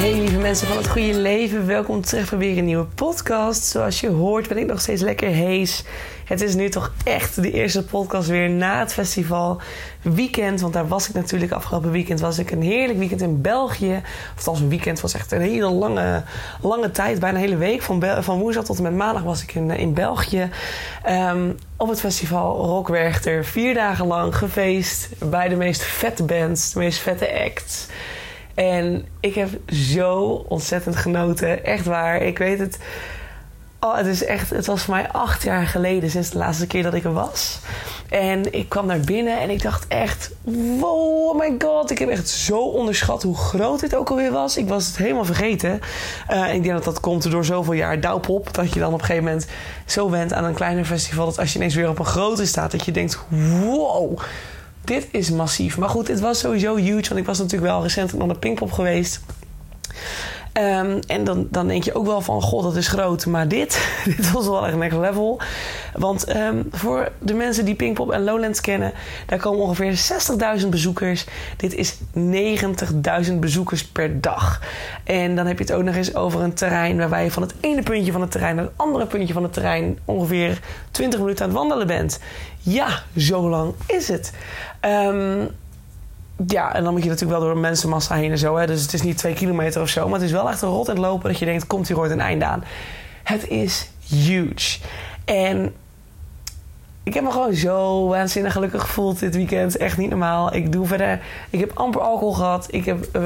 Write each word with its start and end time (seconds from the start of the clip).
Hey 0.00 0.14
lieve 0.14 0.38
mensen 0.38 0.66
van 0.66 0.76
het 0.76 0.88
goede 0.88 1.18
leven, 1.18 1.66
welkom 1.66 2.02
terug 2.02 2.30
bij 2.30 2.38
weer 2.38 2.58
een 2.58 2.64
nieuwe 2.64 2.84
podcast. 2.84 3.64
Zoals 3.64 4.00
je 4.00 4.08
hoort 4.08 4.48
ben 4.48 4.58
ik 4.58 4.66
nog 4.66 4.80
steeds 4.80 5.02
lekker 5.02 5.28
hees. 5.28 5.84
Het 6.24 6.40
is 6.40 6.54
nu 6.54 6.68
toch 6.68 6.92
echt 7.04 7.42
de 7.42 7.50
eerste 7.50 7.84
podcast 7.84 8.28
weer 8.28 8.50
na 8.50 8.78
het 8.78 8.92
festival 8.92 9.60
weekend. 10.02 10.60
Want 10.60 10.72
daar 10.72 10.88
was 10.88 11.08
ik 11.08 11.14
natuurlijk 11.14 11.52
afgelopen 11.52 11.90
weekend. 11.90 12.20
Was 12.20 12.38
ik 12.38 12.50
een 12.50 12.62
heerlijk 12.62 12.98
weekend 12.98 13.20
in 13.20 13.40
België. 13.40 14.02
Of 14.36 14.48
als 14.48 14.60
een 14.60 14.68
weekend 14.68 15.00
was 15.00 15.14
echt 15.14 15.32
een 15.32 15.40
hele 15.40 15.70
lange, 15.70 16.22
lange 16.60 16.90
tijd. 16.90 17.20
Bijna 17.20 17.36
een 17.36 17.44
hele 17.44 17.56
week. 17.56 17.82
Van, 17.82 18.04
van 18.20 18.38
woensdag 18.38 18.64
tot 18.64 18.76
en 18.76 18.82
met 18.82 18.94
maandag 18.94 19.22
was 19.22 19.42
ik 19.42 19.54
in, 19.54 19.70
in 19.70 19.94
België. 19.94 20.50
Um, 21.08 21.56
op 21.76 21.88
het 21.88 22.00
festival 22.00 22.56
Rockwerchter. 22.56 23.44
Vier 23.44 23.74
dagen 23.74 24.06
lang 24.06 24.36
gefeest. 24.36 25.08
Bij 25.18 25.48
de 25.48 25.56
meest 25.56 25.82
vette 25.82 26.22
bands. 26.22 26.72
De 26.72 26.78
meest 26.78 26.98
vette 26.98 27.44
acts. 27.44 27.86
En 28.54 29.06
ik 29.20 29.34
heb 29.34 29.48
zo 29.72 30.44
ontzettend 30.48 30.96
genoten. 30.96 31.64
Echt 31.64 31.84
waar. 31.84 32.22
Ik 32.22 32.38
weet 32.38 32.58
het. 32.58 32.78
Oh, 33.80 33.96
het 33.96 34.06
is 34.06 34.24
echt. 34.24 34.50
Het 34.50 34.66
was 34.66 34.82
voor 34.82 34.94
mij 34.94 35.08
acht 35.08 35.42
jaar 35.42 35.66
geleden 35.66 36.10
sinds 36.10 36.30
de 36.30 36.38
laatste 36.38 36.66
keer 36.66 36.82
dat 36.82 36.94
ik 36.94 37.04
er 37.04 37.12
was. 37.12 37.58
En 38.08 38.52
ik 38.52 38.68
kwam 38.68 38.86
naar 38.86 39.00
binnen 39.00 39.40
en 39.40 39.50
ik 39.50 39.62
dacht 39.62 39.86
echt: 39.88 40.30
wow, 40.42 41.28
oh 41.28 41.38
my 41.38 41.54
god. 41.58 41.90
Ik 41.90 41.98
heb 41.98 42.08
echt 42.08 42.28
zo 42.28 42.58
onderschat 42.58 43.22
hoe 43.22 43.36
groot 43.36 43.80
dit 43.80 43.94
ook 43.94 44.10
alweer 44.10 44.32
was. 44.32 44.56
Ik 44.56 44.68
was 44.68 44.86
het 44.86 44.96
helemaal 44.96 45.24
vergeten. 45.24 45.80
Uh, 46.30 46.54
ik 46.54 46.62
denk 46.62 46.74
dat 46.74 46.84
dat 46.84 47.00
komt 47.00 47.30
door 47.30 47.44
zoveel 47.44 47.72
jaar 47.72 48.00
douwpop. 48.00 48.54
Dat 48.54 48.72
je 48.72 48.80
dan 48.80 48.92
op 48.92 48.98
een 48.98 49.04
gegeven 49.04 49.24
moment 49.24 49.46
zo 49.86 50.10
went 50.10 50.32
aan 50.32 50.44
een 50.44 50.54
kleiner 50.54 50.84
festival. 50.84 51.24
Dat 51.24 51.38
als 51.38 51.52
je 51.52 51.58
ineens 51.58 51.74
weer 51.74 51.88
op 51.88 51.98
een 51.98 52.04
grote 52.04 52.46
staat, 52.46 52.70
dat 52.70 52.84
je 52.84 52.92
denkt: 52.92 53.18
wow 53.28 54.18
dit 54.90 55.08
is 55.10 55.30
massief. 55.30 55.78
Maar 55.78 55.88
goed, 55.88 56.08
het 56.08 56.20
was 56.20 56.38
sowieso 56.38 56.76
huge. 56.76 57.08
Want 57.08 57.20
ik 57.20 57.26
was 57.26 57.38
natuurlijk 57.38 57.72
wel 57.72 57.82
recent 57.82 58.12
naar 58.12 58.28
de 58.28 58.34
Pinkpop 58.34 58.72
geweest. 58.72 59.20
Um, 60.54 60.98
en 61.06 61.24
dan, 61.24 61.46
dan 61.50 61.68
denk 61.68 61.84
je 61.84 61.94
ook 61.94 62.06
wel 62.06 62.20
van, 62.20 62.42
god, 62.42 62.62
dat 62.62 62.76
is 62.76 62.88
groot. 62.88 63.26
Maar 63.26 63.48
dit, 63.48 63.88
dit 64.16 64.32
was 64.32 64.46
wel 64.46 64.66
echt 64.66 64.76
next 64.76 64.98
level. 64.98 65.40
Want 65.94 66.36
um, 66.36 66.68
voor 66.70 67.12
de 67.18 67.34
mensen 67.34 67.64
die 67.64 67.74
Pinkpop 67.74 68.10
en 68.10 68.24
Lowlands 68.24 68.60
kennen... 68.60 68.92
daar 69.26 69.38
komen 69.38 69.60
ongeveer 69.60 70.00
60.000 70.60 70.68
bezoekers. 70.68 71.26
Dit 71.56 71.74
is 71.74 71.96
90.000 73.28 73.34
bezoekers 73.40 73.86
per 73.86 74.20
dag. 74.20 74.60
En 75.04 75.36
dan 75.36 75.46
heb 75.46 75.58
je 75.58 75.64
het 75.64 75.72
ook 75.72 75.82
nog 75.82 75.94
eens 75.94 76.14
over 76.14 76.40
een 76.40 76.54
terrein... 76.54 76.96
waarbij 76.96 77.24
je 77.24 77.30
van 77.30 77.42
het 77.42 77.54
ene 77.60 77.82
puntje 77.82 78.12
van 78.12 78.20
het 78.20 78.30
terrein... 78.30 78.54
naar 78.54 78.64
het 78.64 78.74
andere 78.76 79.06
puntje 79.06 79.34
van 79.34 79.42
het 79.42 79.52
terrein... 79.52 79.98
ongeveer 80.04 80.60
20 80.90 81.20
minuten 81.20 81.44
aan 81.44 81.50
het 81.50 81.58
wandelen 81.58 81.86
bent. 81.86 82.20
Ja, 82.58 83.02
zo 83.16 83.48
lang 83.48 83.74
is 83.86 84.08
het. 84.08 84.32
Um, 84.80 85.50
ja, 86.46 86.74
en 86.74 86.84
dan 86.84 86.92
moet 86.92 87.02
je 87.02 87.08
natuurlijk 87.08 87.38
wel 87.38 87.48
door 87.48 87.56
een 87.56 87.62
mensenmassa 87.62 88.14
heen 88.14 88.30
en 88.30 88.38
zo. 88.38 88.56
Hè? 88.56 88.66
Dus 88.66 88.82
het 88.82 88.92
is 88.92 89.02
niet 89.02 89.18
twee 89.18 89.34
kilometer 89.34 89.82
of 89.82 89.88
zo. 89.88 90.04
Maar 90.08 90.18
het 90.18 90.28
is 90.28 90.32
wel 90.32 90.50
echt 90.50 90.62
een 90.62 90.68
rot 90.68 90.88
in 90.88 90.94
het 90.94 91.02
lopen 91.02 91.30
dat 91.30 91.38
je 91.38 91.44
denkt, 91.44 91.66
komt 91.66 91.88
hier 91.88 91.98
ooit 91.98 92.10
een 92.10 92.20
einde 92.20 92.44
aan. 92.44 92.64
Het 93.22 93.48
is 93.48 93.90
huge. 94.08 94.78
En 95.24 95.74
ik 97.02 97.14
heb 97.14 97.24
me 97.24 97.30
gewoon 97.30 97.54
zo 97.54 98.06
waanzinnig 98.08 98.52
gelukkig 98.52 98.80
gevoeld 98.80 99.18
dit 99.18 99.34
weekend. 99.34 99.76
Echt 99.76 99.98
niet 99.98 100.10
normaal. 100.10 100.54
Ik 100.54 100.72
doe 100.72 100.86
verder. 100.86 101.20
Ik 101.50 101.60
heb 101.60 101.70
amper 101.74 102.00
alcohol 102.00 102.32
gehad. 102.32 102.66
Ik 102.70 102.84
heb, 102.84 103.08
uh, 103.16 103.24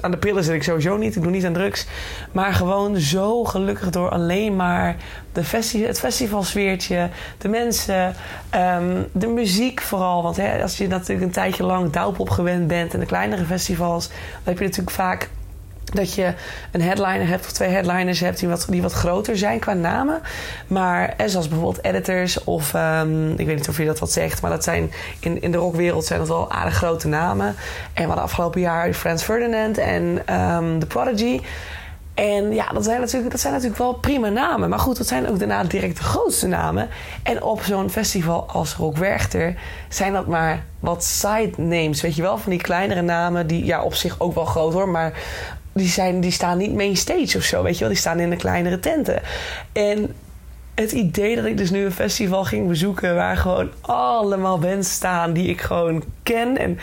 aan 0.00 0.10
de 0.10 0.16
pillen 0.16 0.44
zit 0.44 0.54
ik 0.54 0.62
sowieso 0.62 0.96
niet. 0.96 1.16
Ik 1.16 1.22
doe 1.22 1.30
niet 1.30 1.44
aan 1.44 1.52
drugs. 1.52 1.86
Maar 2.32 2.52
gewoon 2.52 2.96
zo 2.96 3.44
gelukkig 3.44 3.90
door 3.90 4.10
alleen 4.10 4.56
maar 4.56 4.96
de 5.32 5.44
festi 5.44 5.86
het 5.86 5.98
festivalsfeertje, 5.98 7.08
de 7.38 7.48
mensen, 7.48 8.14
um, 8.54 9.06
de 9.12 9.26
muziek 9.26 9.80
vooral. 9.80 10.22
Want 10.22 10.36
hè, 10.36 10.62
als 10.62 10.78
je 10.78 10.88
natuurlijk 10.88 11.26
een 11.26 11.32
tijdje 11.32 11.64
lang 11.64 11.92
douwpop 11.92 12.30
gewend 12.30 12.66
bent 12.66 12.94
en 12.94 13.00
de 13.00 13.06
kleinere 13.06 13.44
festivals, 13.44 14.08
dan 14.08 14.16
heb 14.44 14.58
je 14.58 14.64
natuurlijk 14.64 14.96
vaak 14.96 15.28
dat 15.84 16.14
je 16.14 16.34
een 16.70 16.82
headliner 16.82 17.26
hebt 17.26 17.44
of 17.44 17.52
twee 17.52 17.68
headliners 17.68 18.20
hebt 18.20 18.38
die 18.38 18.48
wat, 18.48 18.66
die 18.70 18.82
wat 18.82 18.92
groter 18.92 19.38
zijn 19.38 19.58
qua 19.58 19.72
namen. 19.72 20.20
Maar 20.66 21.14
zoals 21.26 21.48
bijvoorbeeld 21.48 21.84
editors 21.84 22.44
of 22.44 22.74
um, 22.74 23.30
ik 23.30 23.46
weet 23.46 23.56
niet 23.56 23.68
of 23.68 23.78
je 23.78 23.84
dat 23.84 23.98
wat 23.98 24.12
zegt, 24.12 24.42
maar 24.42 24.50
dat 24.50 24.64
zijn 24.64 24.92
in, 25.20 25.42
in 25.42 25.50
de 25.50 25.58
rockwereld 25.58 26.04
zijn 26.04 26.18
dat 26.18 26.28
wel 26.28 26.50
aardig 26.50 26.74
grote 26.74 27.08
namen. 27.08 27.46
En 27.46 28.02
we 28.02 28.06
hadden 28.06 28.24
afgelopen 28.24 28.60
jaar 28.60 28.92
Frans 28.92 29.22
Ferdinand 29.22 29.78
en 29.78 30.02
um, 30.34 30.78
The 30.78 30.86
Prodigy. 30.86 31.40
En 32.14 32.54
ja, 32.54 32.68
dat 32.68 32.84
zijn, 32.84 33.00
natuurlijk, 33.00 33.30
dat 33.30 33.40
zijn 33.40 33.52
natuurlijk 33.52 33.80
wel 33.80 33.92
prima 33.92 34.28
namen. 34.28 34.68
Maar 34.68 34.78
goed, 34.78 34.96
dat 34.96 35.06
zijn 35.06 35.28
ook 35.28 35.38
daarna 35.38 35.64
direct 35.64 35.96
de 35.96 36.02
grootste 36.02 36.46
namen. 36.46 36.88
En 37.22 37.42
op 37.42 37.62
zo'n 37.62 37.90
festival 37.90 38.48
als 38.48 38.74
Rock 38.74 38.96
Werchter 38.96 39.54
zijn 39.88 40.12
dat 40.12 40.26
maar 40.26 40.64
wat 40.80 41.04
side 41.04 41.52
names. 41.56 42.00
Weet 42.00 42.16
je 42.16 42.22
wel, 42.22 42.38
van 42.38 42.50
die 42.50 42.60
kleinere 42.60 43.02
namen 43.02 43.46
die 43.46 43.64
ja, 43.64 43.82
op 43.82 43.94
zich 43.94 44.20
ook 44.20 44.34
wel 44.34 44.44
groot 44.44 44.72
hoor. 44.72 44.88
Maar 44.88 45.12
die, 45.72 45.88
zijn, 45.88 46.20
die 46.20 46.30
staan 46.30 46.58
niet 46.58 46.74
main 46.74 46.96
stage 46.96 47.36
of 47.36 47.42
zo, 47.42 47.62
weet 47.62 47.74
je 47.74 47.80
wel. 47.80 47.88
Die 47.88 47.98
staan 47.98 48.20
in 48.20 48.30
de 48.30 48.36
kleinere 48.36 48.80
tenten. 48.80 49.22
En 49.72 50.14
het 50.74 50.92
idee 50.92 51.36
dat 51.36 51.44
ik 51.44 51.56
dus 51.56 51.70
nu 51.70 51.84
een 51.84 51.92
festival 51.92 52.44
ging 52.44 52.68
bezoeken... 52.68 53.14
waar 53.14 53.36
gewoon 53.36 53.70
allemaal 53.80 54.58
bands 54.58 54.92
staan 54.92 55.32
die 55.32 55.48
ik 55.48 55.60
gewoon 55.60 56.04
ken... 56.22 56.58
en 56.58 56.78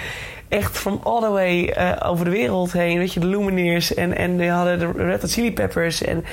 echt 0.50 0.78
from 0.78 1.00
all 1.04 1.22
the 1.22 1.30
way 1.30 1.74
uh, 1.78 2.10
over 2.10 2.26
de 2.26 2.32
wereld 2.32 2.72
heen. 2.72 2.98
Weet 2.98 3.14
je, 3.14 3.20
de 3.20 3.28
Lumineers 3.28 3.94
en, 3.94 4.18
en 4.18 4.38
die 4.38 4.50
hadden 4.50 4.80
de 4.80 4.92
Red 4.96 5.22
Hot 5.22 5.32
Chili 5.32 5.54
Peppers. 5.54 6.02
En, 6.02 6.26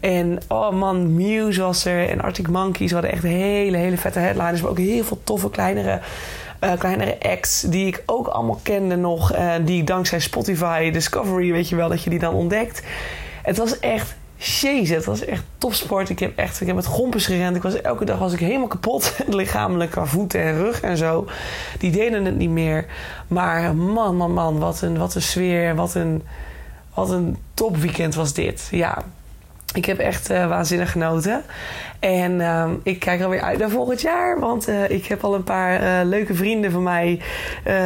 en 0.00 0.38
oh 0.48 0.70
man, 0.70 1.14
Muse 1.14 1.62
was 1.62 1.84
er 1.84 2.08
en 2.08 2.20
Arctic 2.20 2.48
Monkeys. 2.48 2.90
hadden 2.90 3.12
echt 3.12 3.22
hele, 3.22 3.76
hele 3.76 3.96
vette 3.96 4.18
headliners. 4.18 4.60
Maar 4.60 4.70
ook 4.70 4.78
heel 4.78 5.04
veel 5.04 5.20
toffe 5.24 5.50
kleinere 5.50 6.00
uh, 6.64 6.72
kleinere 6.78 7.16
acts 7.20 7.60
die 7.60 7.86
ik 7.86 8.02
ook 8.06 8.26
allemaal 8.26 8.60
kende 8.62 8.96
nog. 8.96 9.36
Uh, 9.36 9.52
die 9.64 9.84
dankzij 9.84 10.20
Spotify 10.20 10.90
Discovery, 10.90 11.52
weet 11.52 11.68
je 11.68 11.76
wel, 11.76 11.88
dat 11.88 12.02
je 12.02 12.10
die 12.10 12.18
dan 12.18 12.34
ontdekt. 12.34 12.82
Het 13.42 13.56
was 13.56 13.78
echt 13.78 14.14
Jezus, 14.44 14.96
het 14.96 15.04
was 15.04 15.24
echt 15.24 15.42
topsport. 15.58 16.08
Ik 16.08 16.18
heb 16.18 16.38
echt 16.38 16.60
ik 16.60 16.66
heb 16.66 16.76
met 16.76 16.86
gompers 16.86 17.26
gerend. 17.26 17.56
Ik 17.56 17.62
was, 17.62 17.80
elke 17.80 18.04
dag 18.04 18.18
was 18.18 18.32
ik 18.32 18.38
helemaal 18.38 18.66
kapot. 18.66 19.16
Lichamelijk 19.28 19.90
qua 19.90 20.06
voeten 20.06 20.40
en 20.40 20.56
rug 20.56 20.80
en 20.80 20.96
zo. 20.96 21.28
Die 21.78 21.90
deden 21.90 22.24
het 22.24 22.36
niet 22.36 22.50
meer. 22.50 22.86
Maar 23.28 23.76
man, 23.76 24.16
man, 24.16 24.32
man. 24.32 24.58
Wat 24.58 24.82
een, 24.82 24.98
wat 24.98 25.14
een 25.14 25.22
sfeer. 25.22 25.74
Wat 25.74 25.94
een, 25.94 26.22
wat 26.94 27.10
een 27.10 27.36
topweekend 27.54 28.14
was 28.14 28.32
dit. 28.32 28.68
Ja, 28.70 29.04
ik 29.74 29.84
heb 29.84 29.98
echt 29.98 30.30
uh, 30.30 30.48
waanzinnig 30.48 30.92
genoten. 30.92 31.42
En 32.02 32.32
uh, 32.32 32.64
ik 32.82 32.98
kijk 32.98 33.22
alweer 33.22 33.40
uit 33.40 33.58
naar 33.58 33.70
volgend 33.70 34.00
jaar. 34.00 34.40
Want 34.40 34.68
uh, 34.68 34.90
ik 34.90 35.06
heb 35.06 35.24
al 35.24 35.34
een 35.34 35.44
paar 35.44 35.82
uh, 35.82 36.08
leuke 36.08 36.34
vrienden 36.34 36.70
van 36.70 36.82
mij 36.82 37.20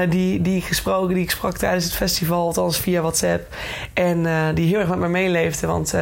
die, 0.09 0.41
die, 0.41 0.61
gesproken, 0.61 1.15
die 1.15 1.23
ik 1.23 1.31
sprak 1.31 1.57
tijdens 1.57 1.85
het 1.85 1.95
festival, 1.95 2.47
althans 2.47 2.79
via 2.79 3.01
WhatsApp. 3.01 3.55
En 3.95 4.27
die 4.55 4.69
heel 4.69 4.79
erg 4.79 4.89
met 4.89 4.99
me 4.99 5.09
meeleefden. 5.09 5.69
Want 5.69 5.95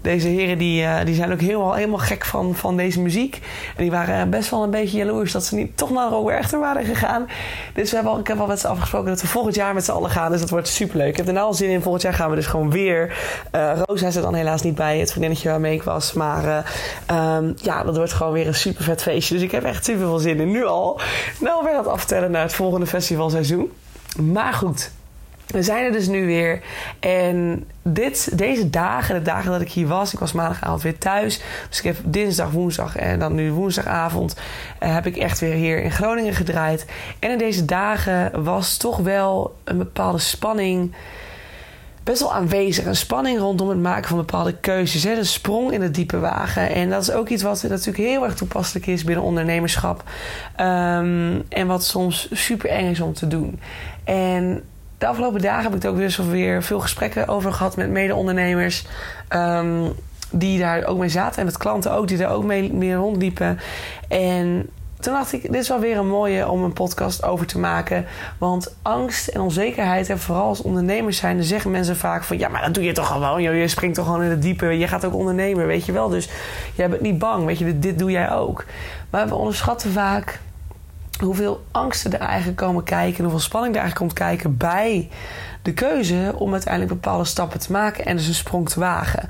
deze 0.00 0.28
heren 0.28 0.58
die, 0.58 0.86
die 1.04 1.14
zijn 1.14 1.32
ook 1.32 1.40
helemaal, 1.40 1.74
helemaal 1.74 1.98
gek 1.98 2.24
van, 2.24 2.54
van 2.54 2.76
deze 2.76 3.00
muziek. 3.00 3.40
En 3.76 3.82
die 3.82 3.90
waren 3.90 4.30
best 4.30 4.50
wel 4.50 4.62
een 4.62 4.70
beetje 4.70 4.96
jaloers 4.96 5.32
dat 5.32 5.44
ze 5.44 5.54
niet 5.54 5.76
toch 5.76 5.90
naar 5.90 6.08
Roger 6.08 6.36
Echter 6.36 6.58
waren 6.58 6.84
gegaan. 6.84 7.26
Dus 7.74 7.88
we 7.90 7.94
hebben 7.94 8.12
al, 8.14 8.18
ik 8.18 8.26
heb 8.26 8.40
al 8.40 8.46
met 8.46 8.60
ze 8.60 8.68
afgesproken 8.68 9.08
dat 9.08 9.20
we 9.20 9.26
volgend 9.26 9.54
jaar 9.54 9.74
met 9.74 9.84
z'n 9.84 9.90
allen 9.90 10.10
gaan. 10.10 10.30
Dus 10.30 10.40
dat 10.40 10.50
wordt 10.50 10.68
superleuk. 10.68 11.08
Ik 11.08 11.16
heb 11.16 11.26
er 11.26 11.32
nou 11.32 11.46
al 11.46 11.54
zin 11.54 11.70
in. 11.70 11.82
Volgend 11.82 12.02
jaar 12.02 12.14
gaan 12.14 12.30
we 12.30 12.36
dus 12.36 12.46
gewoon 12.46 12.70
weer. 12.70 13.16
Rosa 13.86 14.06
is 14.06 14.16
er 14.16 14.22
dan 14.22 14.34
helaas 14.34 14.62
niet 14.62 14.74
bij, 14.74 14.98
het 14.98 15.10
vriendinnetje 15.10 15.48
waarmee 15.48 15.74
ik 15.74 15.82
was. 15.82 16.12
Maar 16.12 16.64
um, 17.10 17.45
ja, 17.56 17.82
dat 17.84 17.96
wordt 17.96 18.12
gewoon 18.12 18.32
weer 18.32 18.46
een 18.46 18.54
super 18.54 18.84
vet 18.84 19.02
feestje. 19.02 19.34
Dus 19.34 19.42
ik 19.42 19.50
heb 19.50 19.64
echt 19.64 19.84
super 19.84 20.06
veel 20.06 20.18
zin 20.18 20.40
in. 20.40 20.50
Nu 20.50 20.64
al. 20.64 21.00
Nou 21.40 21.64
weer 21.64 21.74
dat 21.74 21.86
aftellen 21.86 22.30
naar 22.30 22.42
het 22.42 22.54
volgende 22.54 22.86
festivalseizoen. 22.86 23.72
Maar 24.16 24.52
goed, 24.52 24.90
we 25.46 25.62
zijn 25.62 25.84
er 25.84 25.92
dus 25.92 26.06
nu 26.06 26.26
weer. 26.26 26.60
En 27.00 27.66
dit, 27.82 28.38
deze 28.38 28.70
dagen, 28.70 29.14
de 29.14 29.22
dagen 29.22 29.50
dat 29.50 29.60
ik 29.60 29.70
hier 29.70 29.86
was, 29.86 30.12
ik 30.12 30.18
was 30.18 30.32
maandagavond 30.32 30.82
weer 30.82 30.98
thuis. 30.98 31.40
Dus 31.68 31.78
ik 31.78 31.84
heb 31.84 31.96
dinsdag, 32.04 32.50
woensdag 32.50 32.96
en 32.96 33.18
dan 33.18 33.34
nu 33.34 33.52
woensdagavond 33.52 34.36
uh, 34.80 34.94
heb 34.94 35.06
ik 35.06 35.16
echt 35.16 35.40
weer 35.40 35.54
hier 35.54 35.82
in 35.82 35.90
Groningen 35.90 36.34
gedraaid. 36.34 36.86
En 37.18 37.30
in 37.30 37.38
deze 37.38 37.64
dagen 37.64 38.44
was 38.44 38.76
toch 38.76 38.96
wel 38.96 39.56
een 39.64 39.78
bepaalde 39.78 40.18
spanning 40.18 40.94
best 42.06 42.20
wel 42.20 42.34
aanwezig. 42.34 42.84
Een 42.84 42.96
spanning 42.96 43.38
rondom 43.38 43.68
het 43.68 43.78
maken 43.78 44.08
van 44.08 44.16
bepaalde 44.16 44.56
keuzes. 44.60 45.02
Hè? 45.02 45.14
De 45.14 45.24
sprong 45.24 45.72
in 45.72 45.82
het 45.82 45.94
diepe 45.94 46.18
wagen. 46.18 46.70
En 46.70 46.90
dat 46.90 47.02
is 47.02 47.10
ook 47.10 47.28
iets 47.28 47.42
wat 47.42 47.62
natuurlijk 47.62 47.96
heel 47.96 48.24
erg 48.24 48.34
toepasselijk 48.34 48.86
is 48.86 49.04
binnen 49.04 49.24
ondernemerschap. 49.24 50.02
Ehm, 50.56 51.40
en 51.48 51.66
wat 51.66 51.84
soms 51.84 52.28
super 52.32 52.70
eng 52.70 52.90
is 52.90 53.00
om 53.00 53.12
te 53.12 53.26
doen. 53.26 53.60
En 54.04 54.62
de 54.98 55.06
afgelopen 55.06 55.40
dagen 55.40 55.62
heb 55.62 55.74
ik 55.74 55.82
er 55.82 55.90
ook 55.90 55.96
dus 55.96 56.16
weer 56.16 56.62
veel 56.62 56.80
gesprekken 56.80 57.28
over 57.28 57.52
gehad 57.52 57.76
met 57.76 57.90
mede-ondernemers. 57.90 58.86
Ehm, 59.28 59.88
die 60.30 60.58
daar 60.58 60.84
ook 60.84 60.98
mee 60.98 61.08
zaten. 61.08 61.38
En 61.38 61.44
met 61.44 61.56
klanten 61.56 61.92
ook, 61.92 62.08
die 62.08 62.16
daar 62.16 62.32
ook 62.32 62.44
mee, 62.44 62.72
mee 62.72 62.94
rondliepen. 62.94 63.58
En 64.08 64.68
toen 65.00 65.12
dacht 65.12 65.32
ik, 65.32 65.42
dit 65.42 65.54
is 65.54 65.68
wel 65.68 65.78
weer 65.78 65.96
een 65.96 66.08
mooie 66.08 66.48
om 66.48 66.62
een 66.62 66.72
podcast 66.72 67.24
over 67.24 67.46
te 67.46 67.58
maken. 67.58 68.06
Want 68.38 68.76
angst 68.82 69.28
en 69.28 69.40
onzekerheid, 69.40 70.10
en 70.10 70.18
vooral 70.18 70.48
als 70.48 70.62
ondernemers 70.62 71.16
zijn, 71.16 71.36
dan 71.36 71.46
zeggen 71.46 71.70
mensen 71.70 71.96
vaak 71.96 72.24
van 72.24 72.38
ja, 72.38 72.48
maar 72.48 72.62
dat 72.62 72.74
doe 72.74 72.84
je 72.84 72.92
toch 72.92 73.06
gewoon. 73.06 73.42
Je 73.42 73.68
springt 73.68 73.96
toch 73.96 74.04
gewoon 74.04 74.22
in 74.22 74.30
het 74.30 74.42
diepe. 74.42 74.78
Je 74.78 74.88
gaat 74.88 75.04
ook 75.04 75.14
ondernemen, 75.14 75.66
weet 75.66 75.86
je 75.86 75.92
wel. 75.92 76.08
Dus 76.08 76.28
jij 76.74 76.88
bent 76.88 77.00
niet 77.00 77.18
bang, 77.18 77.44
weet 77.44 77.58
je, 77.58 77.64
dit, 77.64 77.82
dit 77.82 77.98
doe 77.98 78.10
jij 78.10 78.30
ook. 78.30 78.64
Maar 79.10 79.28
we 79.28 79.34
onderschatten 79.34 79.90
vaak 79.92 80.40
hoeveel 81.20 81.64
angsten 81.70 82.12
er 82.12 82.26
eigenlijk 82.26 82.58
komen 82.58 82.84
kijken 82.84 83.16
en 83.16 83.22
hoeveel 83.22 83.40
spanning 83.40 83.74
er 83.74 83.80
eigenlijk 83.80 84.10
komt 84.10 84.28
kijken 84.28 84.56
bij 84.56 85.08
de 85.66 85.74
keuze 85.74 86.32
om 86.34 86.52
uiteindelijk 86.52 86.92
bepaalde 86.92 87.24
stappen 87.24 87.60
te 87.60 87.72
maken 87.72 88.04
en 88.04 88.16
dus 88.16 88.26
een 88.26 88.34
sprong 88.34 88.68
te 88.68 88.80
wagen. 88.80 89.28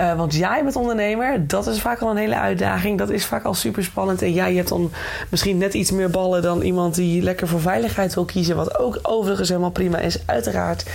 Uh, 0.00 0.16
want 0.16 0.34
jij 0.34 0.62
bent 0.62 0.76
ondernemer, 0.76 1.46
dat 1.46 1.66
is 1.66 1.80
vaak 1.80 2.00
al 2.00 2.10
een 2.10 2.16
hele 2.16 2.38
uitdaging. 2.38 2.98
Dat 2.98 3.10
is 3.10 3.26
vaak 3.26 3.44
al 3.44 3.54
super 3.54 3.84
spannend. 3.84 4.22
En 4.22 4.32
jij 4.32 4.54
hebt 4.54 4.68
dan 4.68 4.90
misschien 5.28 5.58
net 5.58 5.74
iets 5.74 5.90
meer 5.90 6.10
ballen 6.10 6.42
dan 6.42 6.60
iemand 6.60 6.94
die 6.94 7.22
lekker 7.22 7.48
voor 7.48 7.60
veiligheid 7.60 8.14
wil 8.14 8.24
kiezen. 8.24 8.56
Wat 8.56 8.78
ook 8.78 8.98
overigens 9.02 9.48
helemaal 9.48 9.70
prima 9.70 9.98
is, 9.98 10.18
uiteraard. 10.26 10.90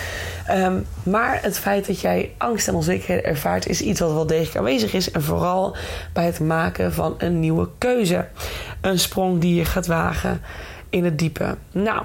Um, 0.49 0.85
maar 1.03 1.39
het 1.41 1.59
feit 1.59 1.87
dat 1.87 1.99
jij 1.99 2.31
angst 2.37 2.67
en 2.67 2.75
onzekerheid 2.75 3.23
ervaart, 3.23 3.67
is 3.67 3.81
iets 3.81 3.99
wat 3.99 4.13
wel 4.13 4.27
degelijk 4.27 4.57
aanwezig 4.57 4.93
is. 4.93 5.11
En 5.11 5.21
vooral 5.21 5.75
bij 6.13 6.25
het 6.25 6.39
maken 6.39 6.93
van 6.93 7.15
een 7.17 7.39
nieuwe 7.39 7.69
keuze. 7.77 8.25
Een 8.81 8.99
sprong 8.99 9.39
die 9.39 9.55
je 9.55 9.65
gaat 9.65 9.87
wagen 9.87 10.41
in 10.89 11.05
het 11.05 11.19
diepe. 11.19 11.57
Nou. 11.71 12.03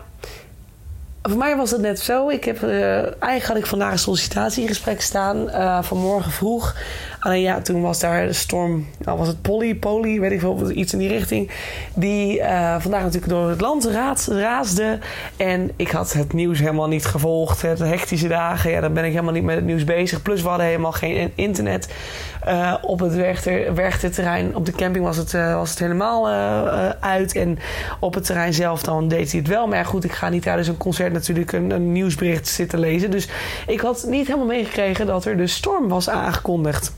Voor 1.23 1.38
mij 1.38 1.56
was 1.56 1.70
het 1.70 1.81
net 1.81 2.00
zo. 2.00 2.28
Ik 2.28 2.44
heb, 2.44 2.62
uh, 2.62 2.96
eigenlijk 3.02 3.44
had 3.44 3.56
ik 3.56 3.67
vandaag 3.67 3.93
een 3.93 3.99
sollicitatiegesprek 3.99 5.00
staan. 5.00 5.49
Uh, 5.49 5.82
vanmorgen 5.82 6.32
vroeg. 6.32 6.76
Alleen 7.21 7.41
ja, 7.41 7.61
toen 7.61 7.83
was 7.83 8.01
daar 8.01 8.27
de 8.27 8.33
storm. 8.33 8.87
Nou 8.99 9.19
was 9.19 9.29
het 9.29 9.43
Polly, 9.43 9.75
Polly, 9.75 10.21
weet 10.21 10.33
ik 10.33 10.41
veel, 10.41 10.71
iets 10.71 10.93
in 10.93 10.99
die 10.99 11.09
richting. 11.09 11.51
Die 11.95 12.39
uh, 12.39 12.77
vandaag 12.79 13.03
natuurlijk 13.03 13.33
door 13.33 13.49
het 13.49 13.61
land 13.61 13.85
raad, 13.85 14.27
raasde. 14.31 14.99
En 15.37 15.71
ik 15.77 15.91
had 15.91 16.13
het 16.13 16.33
nieuws 16.33 16.59
helemaal 16.59 16.89
niet 16.89 17.05
gevolgd. 17.05 17.61
De 17.61 17.87
hectische 17.87 18.29
dagen, 18.29 18.71
ja, 18.71 18.81
dan 18.81 18.93
ben 18.93 19.05
ik 19.05 19.11
helemaal 19.11 19.33
niet 19.33 19.43
met 19.43 19.55
het 19.55 19.65
nieuws 19.65 19.85
bezig. 19.85 20.23
Plus 20.23 20.43
we 20.43 20.49
hadden 20.49 20.67
helemaal 20.67 20.93
geen 20.93 21.33
internet. 21.35 21.89
Uh, 22.49 22.75
op 22.83 23.01
het 23.01 23.15
Werchter, 23.75 24.11
terrein 24.11 24.57
op 24.57 24.67
de 24.67 24.73
camping 24.73 25.05
was 25.05 25.17
het, 25.17 25.33
uh, 25.33 25.55
was 25.55 25.71
het 25.71 25.79
helemaal 25.79 26.29
uit. 27.01 27.35
En 27.35 27.59
op 28.01 28.15
het 28.15 28.25
terrein 28.25 28.55
zelf 28.55 28.83
dan 28.83 29.09
deed 29.09 29.31
hij 29.31 29.41
het 29.41 29.49
wel. 29.49 29.67
Maar 29.67 29.85
goed, 29.85 30.05
ik 30.05 30.13
ga 30.13 30.29
niet 30.29 30.43
tijdens 30.43 30.69
een 30.69 30.77
concert 30.77 31.13
natuurlijk 31.13 31.53
een 31.53 31.93
nieuwsbericht 31.93 32.49
zitten 32.49 32.79
lezen. 32.79 33.11
Dus 33.11 33.29
ik 33.67 33.81
had 33.81 34.05
niet 34.09 34.27
helemaal 34.27 34.47
meegekregen 34.47 35.07
dat 35.07 35.25
er 35.25 35.37
de 35.37 35.47
storm 35.47 35.89
was 35.89 36.09
aangekondigd. 36.09 36.93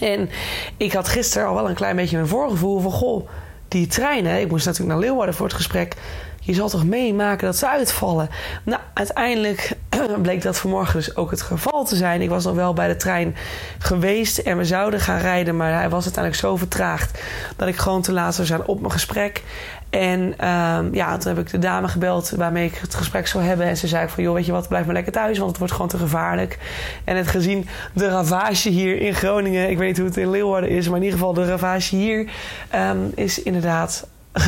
En 0.00 0.30
ik 0.76 0.92
had 0.92 1.08
gisteren 1.08 1.48
al 1.48 1.54
wel 1.54 1.68
een 1.68 1.74
klein 1.74 1.96
beetje 1.96 2.16
mijn 2.16 2.28
voorgevoel 2.28 2.80
van... 2.80 2.90
goh, 2.90 3.28
die 3.68 3.86
treinen... 3.86 4.40
ik 4.40 4.48
moest 4.48 4.66
natuurlijk 4.66 4.92
naar 4.92 5.04
Leeuwarden 5.04 5.34
voor 5.34 5.46
het 5.46 5.54
gesprek... 5.54 5.94
je 6.40 6.54
zal 6.54 6.68
toch 6.68 6.84
meemaken 6.84 7.46
dat 7.46 7.56
ze 7.56 7.68
uitvallen? 7.68 8.28
Nou, 8.62 8.80
uiteindelijk 8.94 9.72
bleek 10.22 10.42
dat 10.42 10.58
vanmorgen 10.58 10.94
dus 10.94 11.16
ook 11.16 11.30
het 11.30 11.42
geval 11.42 11.84
te 11.84 11.96
zijn. 11.96 12.22
Ik 12.22 12.28
was 12.28 12.44
nog 12.44 12.54
wel 12.54 12.72
bij 12.72 12.88
de 12.88 12.96
trein 12.96 13.36
geweest 13.78 14.38
en 14.38 14.56
we 14.56 14.64
zouden 14.64 15.00
gaan 15.00 15.18
rijden... 15.18 15.56
maar 15.56 15.72
hij 15.72 15.88
was 15.88 16.04
uiteindelijk 16.04 16.42
zo 16.42 16.56
vertraagd... 16.56 17.20
dat 17.56 17.68
ik 17.68 17.76
gewoon 17.76 18.02
te 18.02 18.12
laat 18.12 18.34
zou 18.34 18.46
zijn 18.46 18.66
op 18.66 18.80
mijn 18.80 18.92
gesprek. 18.92 19.42
En 19.90 20.48
um, 20.48 20.94
ja, 20.94 21.16
toen 21.16 21.34
heb 21.34 21.44
ik 21.44 21.50
de 21.50 21.58
dame 21.58 21.88
gebeld 21.88 22.30
waarmee 22.30 22.66
ik 22.66 22.74
het 22.74 22.94
gesprek 22.94 23.26
zou 23.26 23.44
hebben. 23.44 23.66
En 23.66 23.76
ze 23.76 23.86
zei 23.86 24.08
van, 24.08 24.22
joh, 24.22 24.34
weet 24.34 24.46
je 24.46 24.52
wat, 24.52 24.68
blijf 24.68 24.84
maar 24.84 24.94
lekker 24.94 25.12
thuis, 25.12 25.38
want 25.38 25.48
het 25.48 25.58
wordt 25.58 25.72
gewoon 25.72 25.88
te 25.88 25.98
gevaarlijk. 25.98 26.58
En 27.04 27.16
het 27.16 27.26
gezien 27.26 27.68
de 27.92 28.08
ravage 28.08 28.68
hier 28.68 29.00
in 29.00 29.14
Groningen, 29.14 29.70
ik 29.70 29.78
weet 29.78 29.88
niet 29.88 29.98
hoe 29.98 30.06
het 30.06 30.16
in 30.16 30.30
Leeuwarden 30.30 30.70
is, 30.70 30.88
maar 30.88 30.96
in 30.96 31.04
ieder 31.04 31.18
geval 31.18 31.34
de 31.34 31.46
ravage 31.46 31.96
hier 31.96 32.30
um, 32.74 33.12
is 33.14 33.42
inderdaad 33.42 34.06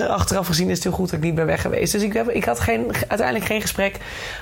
achteraf 0.08 0.46
gezien 0.46 0.68
is 0.68 0.74
het 0.74 0.84
heel 0.84 0.92
goed 0.92 1.10
dat 1.10 1.18
ik 1.18 1.24
niet 1.24 1.34
ben 1.34 1.46
weg 1.46 1.60
geweest. 1.60 1.92
Dus 1.92 2.02
ik, 2.02 2.12
heb, 2.12 2.30
ik 2.30 2.44
had 2.44 2.60
geen, 2.60 2.90
uiteindelijk 3.08 3.46
geen 3.46 3.60
gesprek. 3.60 3.96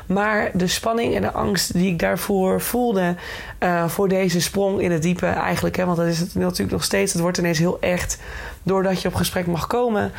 Maar 0.06 0.50
de 0.52 0.66
spanning 0.66 1.14
en 1.14 1.22
de 1.22 1.32
angst 1.32 1.72
die 1.72 1.92
ik 1.92 1.98
daarvoor 1.98 2.60
voelde... 2.60 3.14
Uh, 3.60 3.88
voor 3.88 4.08
deze 4.08 4.40
sprong 4.40 4.80
in 4.80 4.90
het 4.90 5.02
diepe 5.02 5.26
eigenlijk... 5.26 5.76
Hè, 5.76 5.84
want 5.84 5.96
dat 5.96 6.06
is 6.06 6.18
het 6.18 6.34
natuurlijk 6.34 6.70
nog 6.70 6.84
steeds. 6.84 7.12
Het 7.12 7.22
wordt 7.22 7.38
ineens 7.38 7.58
heel 7.58 7.80
echt 7.80 8.18
doordat 8.62 9.02
je 9.02 9.08
op 9.08 9.14
gesprek 9.14 9.46
mag 9.46 9.66
komen. 9.66 10.12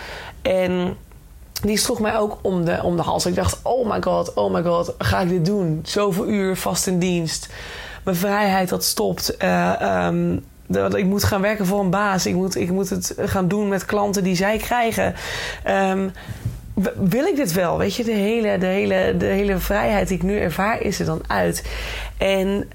En 0.48 0.98
die 1.62 1.78
sloeg 1.78 2.00
mij 2.00 2.18
ook 2.18 2.38
om 2.42 2.66
de, 2.66 2.80
om 2.84 2.96
de 2.96 3.02
hals. 3.02 3.26
Ik 3.26 3.36
dacht, 3.36 3.60
oh 3.64 3.92
my 3.92 4.02
god, 4.02 4.34
oh 4.34 4.54
my 4.54 4.64
god, 4.64 4.94
ga 4.98 5.20
ik 5.20 5.30
dit 5.30 5.46
doen? 5.46 5.80
Zoveel 5.84 6.28
uur 6.28 6.56
vast 6.56 6.88
in 6.88 7.00
dienst. 7.00 7.50
Mijn 8.04 8.18
vrijheid 8.18 8.70
dat 8.70 8.84
stopt. 8.84 9.36
Uh, 9.44 10.06
um, 10.06 10.46
dat 10.68 10.96
ik 10.96 11.06
moet 11.06 11.24
gaan 11.24 11.42
werken 11.42 11.66
voor 11.66 11.80
een 11.80 11.90
baas. 11.90 12.26
Ik 12.26 12.34
moet, 12.34 12.56
ik 12.56 12.72
moet 12.72 12.90
het 12.90 13.14
gaan 13.18 13.48
doen 13.48 13.68
met 13.68 13.86
klanten 13.86 14.24
die 14.24 14.36
zij 14.36 14.58
krijgen. 14.58 15.16
Um, 15.68 16.12
wil 16.96 17.26
ik 17.26 17.36
dit 17.36 17.54
wel? 17.54 17.78
Weet 17.78 17.96
je, 17.96 18.04
de 18.04 18.12
hele, 18.12 18.58
de, 18.58 18.66
hele, 18.66 19.16
de 19.18 19.26
hele 19.26 19.58
vrijheid 19.58 20.08
die 20.08 20.18
ik 20.18 20.24
nu 20.24 20.40
ervaar 20.40 20.82
is 20.82 21.00
er 21.00 21.06
dan 21.06 21.22
uit. 21.28 21.64
En 22.18 22.70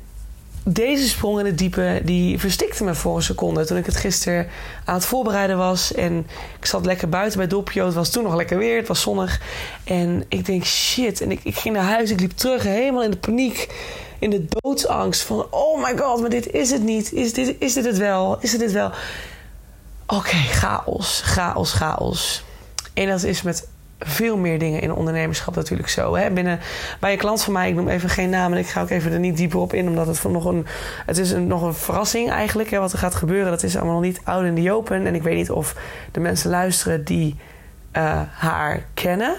deze 0.64 1.08
sprong 1.08 1.38
in 1.38 1.46
het 1.46 1.58
diepe, 1.58 2.00
die 2.04 2.38
verstikte 2.38 2.84
me 2.84 2.94
voor 2.94 3.16
een 3.16 3.22
seconde. 3.22 3.64
Toen 3.64 3.76
ik 3.76 3.86
het 3.86 3.96
gisteren 3.96 4.48
aan 4.84 4.94
het 4.94 5.04
voorbereiden 5.04 5.56
was. 5.56 5.94
En 5.94 6.26
ik 6.58 6.66
zat 6.66 6.86
lekker 6.86 7.08
buiten 7.08 7.38
bij 7.38 7.46
Doppio. 7.46 7.84
Het 7.84 7.94
was 7.94 8.10
toen 8.10 8.22
nog 8.22 8.34
lekker 8.34 8.58
weer. 8.58 8.76
Het 8.76 8.88
was 8.88 9.00
zonnig. 9.00 9.40
En 9.84 10.24
ik 10.28 10.46
denk, 10.46 10.64
shit. 10.64 11.20
En 11.20 11.30
ik, 11.30 11.40
ik 11.42 11.56
ging 11.56 11.74
naar 11.74 11.84
huis. 11.84 12.10
Ik 12.10 12.20
liep 12.20 12.32
terug, 12.32 12.62
helemaal 12.62 13.02
in 13.02 13.10
de 13.10 13.16
paniek 13.16 13.68
in 14.18 14.30
de 14.30 14.44
doodsangst 14.48 15.22
van... 15.22 15.46
oh 15.50 15.82
my 15.82 15.98
god, 15.98 16.20
maar 16.20 16.30
dit 16.30 16.50
is 16.50 16.70
het 16.70 16.82
niet. 16.82 17.12
Is 17.12 17.32
dit, 17.32 17.56
is 17.58 17.72
dit 17.72 17.84
het 17.84 17.98
wel? 17.98 18.36
Is 18.40 18.50
dit 18.50 18.60
het 18.60 18.72
wel? 18.72 18.90
Oké, 20.06 20.36
chaos, 20.36 21.20
chaos, 21.24 21.72
chaos. 21.72 22.44
En 22.94 23.08
dat 23.08 23.22
is 23.22 23.42
met 23.42 23.68
veel 24.04 24.36
meer 24.36 24.58
dingen 24.58 24.80
in 24.80 24.92
ondernemerschap 24.92 25.54
natuurlijk 25.54 25.88
zo. 25.88 26.16
Hè? 26.16 26.30
Binnen, 26.30 26.60
bij 27.00 27.12
een 27.12 27.18
klant 27.18 27.42
van 27.42 27.52
mij, 27.52 27.68
ik 27.68 27.74
noem 27.74 27.88
even 27.88 28.08
geen 28.08 28.30
naam... 28.30 28.52
en 28.52 28.58
ik 28.58 28.66
ga 28.66 28.82
ook 28.82 28.90
even 28.90 29.12
er 29.12 29.18
niet 29.18 29.36
dieper 29.36 29.58
op 29.58 29.72
in... 29.72 29.88
omdat 29.88 30.06
het 30.06 30.24
nog 30.24 30.44
een, 30.44 30.66
het 31.06 31.18
is 31.18 31.32
nog 31.32 31.62
een 31.62 31.74
verrassing 31.74 32.30
eigenlijk... 32.30 32.70
Hè, 32.70 32.78
wat 32.78 32.92
er 32.92 32.98
gaat 32.98 33.14
gebeuren. 33.14 33.50
Dat 33.50 33.62
is 33.62 33.76
allemaal 33.76 33.94
nog 33.94 34.02
niet 34.02 34.20
oud 34.24 34.44
in 34.44 34.54
de 34.54 34.72
open. 34.72 35.06
En 35.06 35.14
ik 35.14 35.22
weet 35.22 35.36
niet 35.36 35.50
of 35.50 35.76
de 36.12 36.20
mensen 36.20 36.50
luisteren 36.50 37.04
die 37.04 37.36
uh, 37.96 38.20
haar 38.30 38.82
kennen. 38.94 39.34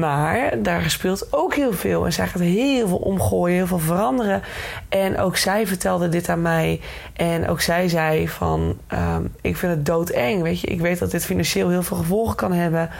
Maar 0.00 0.62
daar 0.62 0.90
speelt 0.90 1.32
ook 1.32 1.54
heel 1.54 1.72
veel. 1.72 2.04
En 2.04 2.12
zij 2.12 2.26
gaat 2.26 2.40
heel 2.40 2.88
veel 2.88 2.96
omgooien, 2.96 3.56
heel 3.56 3.66
veel 3.66 3.78
veranderen. 3.78 4.42
En 4.88 5.18
ook 5.18 5.36
zij 5.36 5.66
vertelde 5.66 6.08
dit 6.08 6.28
aan 6.28 6.42
mij. 6.42 6.80
En 7.12 7.48
ook 7.48 7.60
zij 7.60 7.88
zei 7.88 8.28
van... 8.28 8.78
Um, 8.92 9.34
ik 9.40 9.56
vind 9.56 9.72
het 9.72 9.86
doodeng, 9.86 10.42
weet 10.42 10.60
je. 10.60 10.66
Ik 10.66 10.80
weet 10.80 10.98
dat 10.98 11.10
dit 11.10 11.24
financieel 11.24 11.68
heel 11.68 11.82
veel 11.82 11.96
gevolgen 11.96 12.36
kan 12.36 12.52
hebben. 12.52 12.90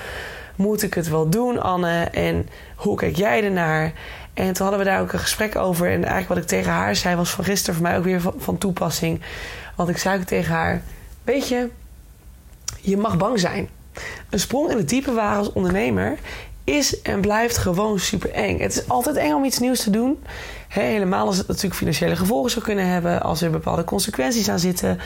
Moet 0.58 0.82
ik 0.82 0.94
het 0.94 1.08
wel 1.08 1.28
doen, 1.28 1.62
Anne? 1.62 2.02
En 2.04 2.48
hoe 2.76 2.96
kijk 2.96 3.16
jij 3.16 3.44
ernaar? 3.44 3.92
En 4.34 4.52
toen 4.52 4.66
hadden 4.66 4.78
we 4.78 4.90
daar 4.90 5.00
ook 5.00 5.12
een 5.12 5.18
gesprek 5.18 5.56
over. 5.56 5.86
En 5.86 5.92
eigenlijk 5.92 6.28
wat 6.28 6.36
ik 6.38 6.44
tegen 6.44 6.72
haar 6.72 6.96
zei... 6.96 7.16
was 7.16 7.30
van 7.30 7.44
gisteren 7.44 7.74
voor 7.74 7.82
mij 7.82 7.96
ook 7.98 8.04
weer 8.04 8.20
van, 8.36 8.58
toepassing. 8.58 9.20
Want 9.76 9.88
ik 9.88 9.98
zei 9.98 10.24
tegen 10.24 10.54
haar... 10.54 10.82
Weet 11.24 11.48
je, 11.48 11.68
je 12.80 12.96
mag 12.96 13.16
bang 13.16 13.40
zijn... 13.40 13.68
Een 14.30 14.40
sprong 14.40 14.70
in 14.70 14.76
het 14.76 14.88
diepe 14.88 15.12
wagen 15.12 15.38
als 15.38 15.52
ondernemer 15.52 16.18
is 16.64 17.02
en 17.02 17.20
blijft 17.20 17.56
gewoon 17.56 17.98
super 17.98 18.30
eng. 18.30 18.60
Het 18.60 18.76
is 18.76 18.88
altijd 18.88 19.16
eng 19.16 19.32
om 19.32 19.44
iets 19.44 19.58
nieuws 19.58 19.82
te 19.82 19.90
doen. 19.90 20.22
helemaal 20.68 21.26
als 21.26 21.36
het 21.36 21.46
natuurlijk 21.46 21.74
financiële 21.74 22.16
gevolgen 22.16 22.50
zou 22.50 22.64
kunnen 22.64 22.86
hebben, 22.86 23.22
als 23.22 23.42
er 23.42 23.50
bepaalde 23.50 23.84
consequenties 23.84 24.48
aan 24.48 24.58
zitten. 24.58 24.98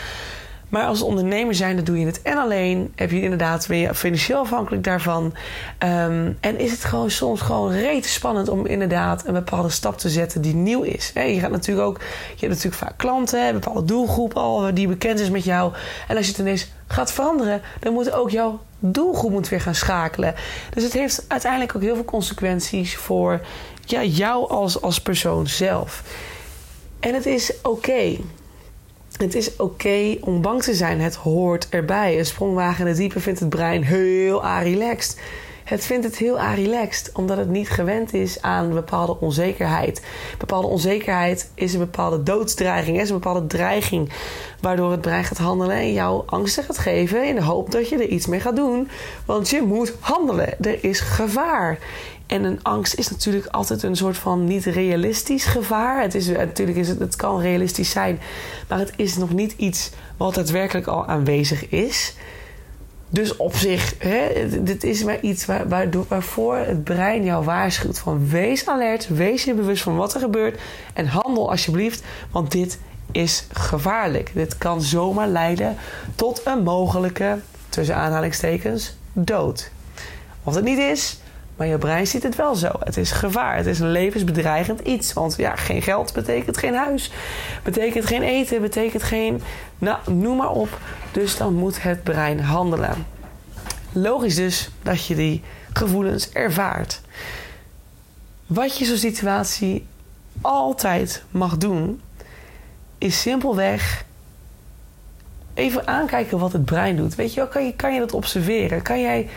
Maar 0.73 0.87
als 0.87 1.03
ondernemer 1.03 1.55
zijn, 1.55 1.77
dan 1.77 1.85
doe 1.85 1.99
je 1.99 2.07
het 2.07 2.23
en 2.23 2.37
alleen. 2.37 2.93
Heb 2.95 3.11
je 3.11 3.23
inderdaad, 3.23 3.67
ben 3.69 3.77
je 3.77 3.95
financieel 3.95 4.39
afhankelijk 4.39 4.85
daarvan. 4.85 5.25
Um, 5.79 6.37
en 6.41 6.59
is 6.59 6.71
het 6.71 6.85
gewoon 6.85 7.11
soms 7.11 7.41
gewoon 7.41 7.73
reet 7.73 8.07
spannend 8.07 8.49
om 8.49 8.67
inderdaad 8.67 9.27
een 9.27 9.33
bepaalde 9.33 9.69
stap 9.69 9.99
te 9.99 10.09
zetten 10.09 10.41
die 10.41 10.55
nieuw 10.55 10.83
is. 10.83 11.13
je 11.15 11.39
gaat 11.41 11.51
natuurlijk 11.51 11.87
ook, 11.87 11.99
je 12.35 12.47
hebt 12.47 12.49
natuurlijk 12.49 12.75
vaak 12.83 12.99
klanten, 12.99 13.53
bepaalde 13.53 13.85
doelgroep 13.85 14.33
al 14.33 14.75
die 14.75 14.89
bekend 14.89 15.21
is 15.21 15.31
met 15.31 15.45
jou. 15.45 15.73
En 16.09 16.17
als 16.17 16.27
je 16.27 16.33
het 16.33 16.41
ineens 16.41 16.71
gaat 16.87 17.13
veranderen, 17.13 17.61
dan 17.81 17.93
moet 17.93 18.13
ook 18.13 18.31
jouw 18.31 18.61
doelgroep 18.79 19.31
moet 19.31 19.49
weer 19.49 19.61
gaan 19.61 19.75
schakelen. 19.75 20.35
Dus 20.75 20.83
het 20.83 20.93
heeft 20.93 21.25
uiteindelijk 21.29 21.77
ook 21.77 21.83
heel 21.83 21.95
veel 21.95 22.05
consequenties 22.05 22.97
voor 22.97 23.41
ja, 23.85 24.03
jou 24.03 24.49
als, 24.49 24.83
als 24.83 25.01
persoon 25.01 25.47
zelf. 25.47 26.03
En 27.01 27.15
het 27.15 27.27
is 27.27 27.53
oké. 27.63 28.17
Het 29.17 29.35
is 29.35 29.57
oké 29.57 30.17
om 30.21 30.41
bang 30.41 30.63
te 30.63 30.75
zijn. 30.75 31.01
Het 31.01 31.15
hoort 31.15 31.69
erbij. 31.69 32.19
Een 32.19 32.27
sprongwagen 32.27 32.81
in 32.81 32.87
het 32.87 32.97
diepe 32.97 33.21
vindt 33.21 33.41
het 33.41 33.49
brein 33.49 33.83
heel 33.83 34.45
relaxed. 34.47 35.21
Het 35.65 35.85
vindt 35.85 36.05
het 36.05 36.17
heel 36.17 36.41
relaxed, 36.41 37.11
omdat 37.13 37.37
het 37.37 37.49
niet 37.49 37.71
gewend 37.71 38.15
is 38.15 38.43
aan 38.43 38.75
bepaalde 38.75 39.21
onzekerheid. 39.21 40.03
Bepaalde 40.39 40.67
onzekerheid 40.67 41.51
is 41.55 41.73
een 41.73 41.79
bepaalde 41.79 42.23
doodsdreiging, 42.23 43.01
is 43.01 43.09
een 43.09 43.19
bepaalde 43.19 43.47
dreiging 43.47 44.13
waardoor 44.61 44.91
het 44.91 45.01
brein 45.01 45.25
gaat 45.25 45.39
handelen 45.39 45.77
en 45.77 45.93
jou 45.93 46.23
angsten 46.27 46.65
gaat 46.65 46.79
geven 46.79 47.27
in 47.27 47.35
de 47.35 47.43
hoop 47.43 47.71
dat 47.71 47.89
je 47.89 47.97
er 47.97 48.09
iets 48.09 48.27
mee 48.27 48.41
gaat 48.41 48.57
doen. 48.57 48.89
Want 49.27 49.49
je 49.49 49.63
moet 49.63 49.95
handelen. 50.01 50.65
Er 50.65 50.85
is 50.85 51.01
gevaar. 51.01 51.79
En 52.33 52.45
een 52.45 52.63
angst 52.63 52.95
is 52.95 53.09
natuurlijk 53.11 53.47
altijd 53.47 53.83
een 53.83 53.97
soort 53.97 54.17
van 54.17 54.45
niet 54.45 54.65
realistisch 54.65 55.45
gevaar. 55.45 56.03
Het, 56.03 56.15
is, 56.15 56.29
natuurlijk 56.29 56.79
is 56.79 56.89
het, 56.89 56.99
het 56.99 57.17
kan 57.17 57.41
realistisch 57.41 57.91
zijn, 57.91 58.21
maar 58.69 58.79
het 58.79 58.93
is 58.97 59.17
nog 59.17 59.33
niet 59.33 59.55
iets 59.57 59.91
wat 60.17 60.35
daadwerkelijk 60.35 60.87
al 60.87 61.07
aanwezig 61.07 61.69
is. 61.69 62.15
Dus 63.09 63.37
op 63.37 63.55
zich, 63.55 63.95
hè, 63.99 64.49
dit 64.63 64.85
is 64.85 65.05
maar 65.05 65.21
iets 65.21 65.47
waar, 65.47 65.89
waarvoor 66.09 66.57
het 66.57 66.85
brein 66.85 67.25
jou 67.25 67.45
waarschuwt 67.45 67.99
van 67.99 68.29
wees 68.29 68.67
alert, 68.67 69.09
wees 69.09 69.45
je 69.45 69.55
bewust 69.55 69.83
van 69.83 69.97
wat 69.97 70.15
er 70.15 70.21
gebeurt 70.21 70.61
en 70.95 71.07
handel 71.07 71.51
alsjeblieft, 71.51 72.03
want 72.31 72.51
dit 72.51 72.79
is 73.11 73.47
gevaarlijk. 73.53 74.31
Dit 74.35 74.59
kan 74.59 74.83
zomaar 74.83 75.29
leiden 75.29 75.77
tot 76.15 76.41
een 76.45 76.63
mogelijke, 76.63 77.39
tussen 77.69 77.97
aanhalingstekens, 77.97 78.97
dood. 79.13 79.71
Of 80.45 80.55
het 80.55 80.65
niet 80.65 80.79
is, 80.79 81.21
maar 81.63 81.71
je 81.71 81.79
brein 81.79 82.07
ziet 82.07 82.23
het 82.23 82.37
wel 82.37 82.55
zo. 82.55 82.71
Het 82.79 82.97
is 82.97 83.11
gevaar. 83.11 83.57
Het 83.57 83.67
is 83.67 83.79
een 83.79 83.91
levensbedreigend 83.91 84.81
iets. 84.81 85.13
Want 85.13 85.37
ja, 85.37 85.57
geen 85.57 85.83
geld 85.83 86.13
betekent 86.13 86.57
geen 86.57 86.75
huis. 86.75 87.11
Betekent 87.63 88.07
geen 88.07 88.23
eten. 88.23 88.61
Betekent 88.61 89.03
geen. 89.03 89.43
Nou, 89.79 89.99
noem 90.13 90.37
maar 90.37 90.51
op. 90.51 90.79
Dus 91.13 91.37
dan 91.37 91.55
moet 91.55 91.83
het 91.83 92.03
brein 92.03 92.41
handelen. 92.41 93.07
Logisch 93.93 94.35
dus 94.35 94.71
dat 94.83 95.07
je 95.07 95.15
die 95.15 95.43
gevoelens 95.73 96.31
ervaart. 96.33 97.01
Wat 98.47 98.79
je 98.79 98.85
zo'n 98.85 98.97
situatie 98.97 99.87
altijd 100.41 101.25
mag 101.31 101.59
doen, 101.59 102.01
is 102.99 103.21
simpelweg 103.21 104.05
even 105.55 105.87
aankijken 105.87 106.39
wat 106.39 106.53
het 106.53 106.65
brein 106.65 106.97
doet. 106.97 107.15
Weet 107.15 107.35
je 107.35 107.41
wel, 107.41 107.49
kan 107.49 107.65
je, 107.65 107.75
kan 107.77 107.95
je 107.95 108.01
dat 108.01 108.13
observeren? 108.13 108.83
Kan 108.83 109.01
jij 109.01 109.29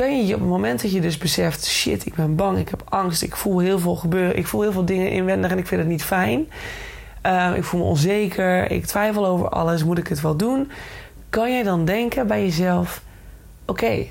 kan 0.00 0.26
je 0.26 0.34
op 0.34 0.40
het 0.40 0.48
moment 0.48 0.82
dat 0.82 0.92
je 0.92 1.00
dus 1.00 1.18
beseft: 1.18 1.66
shit, 1.66 2.06
ik 2.06 2.14
ben 2.14 2.36
bang, 2.36 2.58
ik 2.58 2.68
heb 2.68 2.82
angst, 2.88 3.22
ik 3.22 3.36
voel 3.36 3.58
heel 3.58 3.78
veel 3.78 3.96
gebeuren, 3.96 4.36
ik 4.36 4.46
voel 4.46 4.62
heel 4.62 4.72
veel 4.72 4.84
dingen 4.84 5.10
inwendig 5.10 5.50
en 5.50 5.58
ik 5.58 5.66
vind 5.66 5.80
het 5.80 5.90
niet 5.90 6.02
fijn. 6.02 6.48
Uh, 7.26 7.52
ik 7.56 7.64
voel 7.64 7.80
me 7.80 7.86
onzeker, 7.86 8.70
ik 8.70 8.86
twijfel 8.86 9.26
over 9.26 9.48
alles, 9.48 9.84
moet 9.84 9.98
ik 9.98 10.08
het 10.08 10.20
wel 10.20 10.36
doen? 10.36 10.70
Kan 11.30 11.52
jij 11.52 11.62
dan 11.62 11.84
denken 11.84 12.26
bij 12.26 12.42
jezelf: 12.42 13.02
oké, 13.64 14.06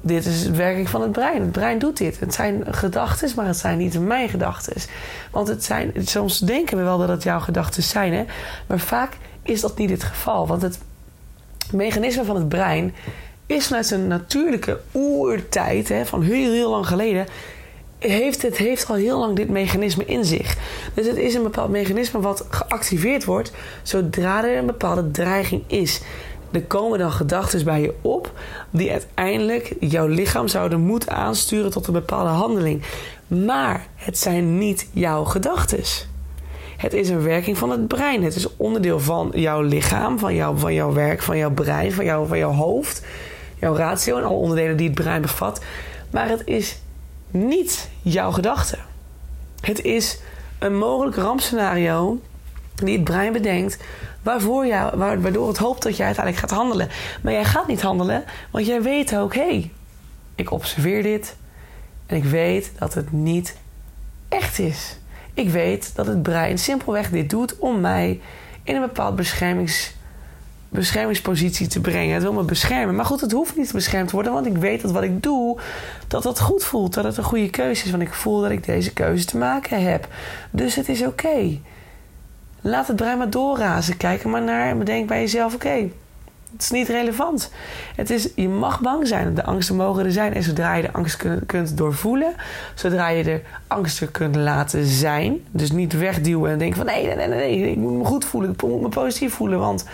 dit 0.00 0.26
is 0.26 0.42
het 0.42 0.56
werking 0.56 0.88
van 0.88 1.02
het 1.02 1.12
brein. 1.12 1.40
Het 1.40 1.52
brein 1.52 1.78
doet 1.78 1.96
dit. 1.96 2.20
Het 2.20 2.34
zijn 2.34 2.64
gedachten, 2.70 3.30
maar 3.36 3.46
het 3.46 3.56
zijn 3.56 3.78
niet 3.78 4.00
mijn 4.00 4.28
gedachten. 4.28 4.74
Want 5.30 5.48
het 5.48 5.64
zijn, 5.64 5.92
soms 6.04 6.38
denken 6.38 6.76
we 6.76 6.82
wel 6.82 6.98
dat 6.98 7.08
het 7.08 7.22
jouw 7.22 7.40
gedachten 7.40 7.82
zijn, 7.82 8.12
hè? 8.12 8.24
maar 8.66 8.78
vaak 8.78 9.16
is 9.42 9.60
dat 9.60 9.78
niet 9.78 9.90
het 9.90 10.02
geval. 10.02 10.46
Want 10.46 10.62
het 10.62 10.78
mechanisme 11.72 12.24
van 12.24 12.36
het 12.36 12.48
brein 12.48 12.94
is 13.48 13.66
vanuit 13.66 13.86
zijn 13.86 14.06
natuurlijke 14.06 14.80
oertijd, 14.92 15.88
hè, 15.88 16.06
van 16.06 16.22
heel, 16.22 16.52
heel 16.52 16.70
lang 16.70 16.86
geleden, 16.86 17.26
heeft 17.98 18.42
het 18.42 18.56
heeft 18.56 18.88
al 18.88 18.94
heel 18.94 19.18
lang 19.18 19.36
dit 19.36 19.48
mechanisme 19.48 20.04
in 20.04 20.24
zich. 20.24 20.56
Dus 20.94 21.06
het 21.06 21.16
is 21.16 21.34
een 21.34 21.42
bepaald 21.42 21.70
mechanisme 21.70 22.20
wat 22.20 22.46
geactiveerd 22.50 23.24
wordt 23.24 23.52
zodra 23.82 24.44
er 24.44 24.58
een 24.58 24.66
bepaalde 24.66 25.10
dreiging 25.10 25.62
is. 25.66 26.00
Er 26.50 26.62
komen 26.62 26.98
dan 26.98 27.12
gedachten 27.12 27.64
bij 27.64 27.80
je 27.80 27.94
op 28.00 28.32
die 28.70 28.90
uiteindelijk 28.90 29.74
jouw 29.80 30.06
lichaam 30.06 30.48
zouden 30.48 30.80
moeten 30.80 31.12
aansturen 31.12 31.70
tot 31.70 31.86
een 31.86 31.92
bepaalde 31.92 32.30
handeling. 32.30 32.82
Maar 33.26 33.86
het 33.94 34.18
zijn 34.18 34.58
niet 34.58 34.88
jouw 34.92 35.24
gedachten. 35.24 35.82
Het 36.76 36.92
is 36.92 37.08
een 37.08 37.22
werking 37.22 37.58
van 37.58 37.70
het 37.70 37.88
brein. 37.88 38.22
Het 38.22 38.36
is 38.36 38.56
onderdeel 38.56 39.00
van 39.00 39.30
jouw 39.34 39.62
lichaam, 39.62 40.18
van, 40.18 40.34
jou, 40.34 40.58
van 40.58 40.74
jouw 40.74 40.92
werk, 40.92 41.22
van 41.22 41.36
jouw 41.36 41.50
brein, 41.50 41.92
van, 41.92 42.04
jou, 42.04 42.26
van 42.26 42.38
jouw 42.38 42.52
hoofd 42.52 43.02
jouw 43.60 43.76
ratio 43.76 44.16
en 44.16 44.24
alle 44.24 44.36
onderdelen 44.36 44.76
die 44.76 44.86
het 44.86 45.00
brein 45.00 45.22
bevat. 45.22 45.60
Maar 46.10 46.28
het 46.28 46.42
is 46.44 46.80
niet 47.30 47.90
jouw 48.02 48.32
gedachte. 48.32 48.78
Het 49.60 49.82
is 49.82 50.20
een 50.58 50.78
mogelijk 50.78 51.16
rampscenario 51.16 52.20
die 52.74 52.94
het 52.94 53.04
brein 53.04 53.32
bedenkt, 53.32 53.78
waarvoor 54.22 54.66
jou, 54.66 54.96
waardoor 54.96 55.48
het 55.48 55.58
hoopt 55.58 55.82
dat 55.82 55.96
jij 55.96 56.06
uiteindelijk 56.06 56.46
gaat 56.46 56.58
handelen. 56.58 56.88
Maar 57.22 57.32
jij 57.32 57.44
gaat 57.44 57.66
niet 57.66 57.82
handelen, 57.82 58.24
want 58.50 58.66
jij 58.66 58.82
weet 58.82 59.16
ook, 59.16 59.34
hé, 59.34 59.40
hey, 59.40 59.70
ik 60.34 60.50
observeer 60.50 61.02
dit 61.02 61.36
en 62.06 62.16
ik 62.16 62.24
weet 62.24 62.72
dat 62.78 62.94
het 62.94 63.12
niet 63.12 63.56
echt 64.28 64.58
is. 64.58 64.98
Ik 65.34 65.50
weet 65.50 65.94
dat 65.94 66.06
het 66.06 66.22
brein 66.22 66.58
simpelweg 66.58 67.10
dit 67.10 67.30
doet 67.30 67.58
om 67.58 67.80
mij 67.80 68.20
in 68.62 68.74
een 68.74 68.80
bepaald 68.80 69.16
beschermings 69.16 69.94
beschermingspositie 70.68 71.66
te 71.66 71.80
brengen. 71.80 72.14
Het 72.14 72.22
wil 72.22 72.32
me 72.32 72.42
beschermen. 72.42 72.94
Maar 72.94 73.04
goed, 73.04 73.20
het 73.20 73.32
hoeft 73.32 73.56
niet 73.56 73.72
beschermd 73.72 74.08
te 74.08 74.14
worden, 74.14 74.32
want 74.32 74.46
ik 74.46 74.56
weet 74.56 74.82
dat 74.82 74.90
wat 74.90 75.02
ik 75.02 75.22
doe, 75.22 75.58
dat 76.08 76.22
dat 76.22 76.40
goed 76.40 76.64
voelt. 76.64 76.94
Dat 76.94 77.04
het 77.04 77.16
een 77.16 77.24
goede 77.24 77.50
keuze 77.50 77.84
is, 77.84 77.90
want 77.90 78.02
ik 78.02 78.12
voel 78.12 78.40
dat 78.40 78.50
ik 78.50 78.64
deze 78.64 78.92
keuze 78.92 79.24
te 79.24 79.36
maken 79.36 79.82
heb. 79.82 80.08
Dus 80.50 80.74
het 80.74 80.88
is 80.88 81.02
oké. 81.02 81.58
Laat 82.60 82.86
het 82.86 82.96
brein 82.96 83.18
maar 83.18 83.30
doorrazen. 83.30 83.96
Kijk 83.96 84.22
er 84.22 84.28
maar 84.28 84.42
naar 84.42 84.68
en 84.68 84.78
bedenk 84.78 85.08
bij 85.08 85.20
jezelf: 85.20 85.54
oké, 85.54 85.88
het 86.52 86.62
is 86.62 86.70
niet 86.70 86.88
relevant. 86.88 87.50
Het 87.96 88.10
is, 88.10 88.28
je 88.34 88.48
mag 88.48 88.80
bang 88.80 89.06
zijn. 89.06 89.34
De 89.34 89.44
angsten 89.44 89.76
mogen 89.76 90.04
er 90.04 90.12
zijn. 90.12 90.34
En 90.34 90.42
zodra 90.42 90.74
je 90.74 90.82
de 90.82 90.92
angst 90.92 91.24
kunt, 91.46 91.76
doorvoelen, 91.76 92.34
zodra 92.74 93.08
je 93.08 93.24
de 93.24 93.40
angsten 93.66 94.10
kunt 94.10 94.36
laten 94.36 94.86
zijn, 94.86 95.44
dus 95.50 95.70
niet 95.70 95.92
wegduwen 95.92 96.50
en 96.50 96.58
denken 96.58 96.76
van 96.76 96.86
nee, 96.86 97.06
nee, 97.06 97.16
nee, 97.16 97.28
nee, 97.28 97.70
ik 97.70 97.76
moet 97.76 97.98
me 97.98 98.04
goed 98.04 98.24
voelen, 98.24 98.50
ik 98.50 98.62
moet 98.62 98.80
me 98.80 98.88
positief 98.88 99.34
voelen, 99.34 99.58
want 99.58 99.84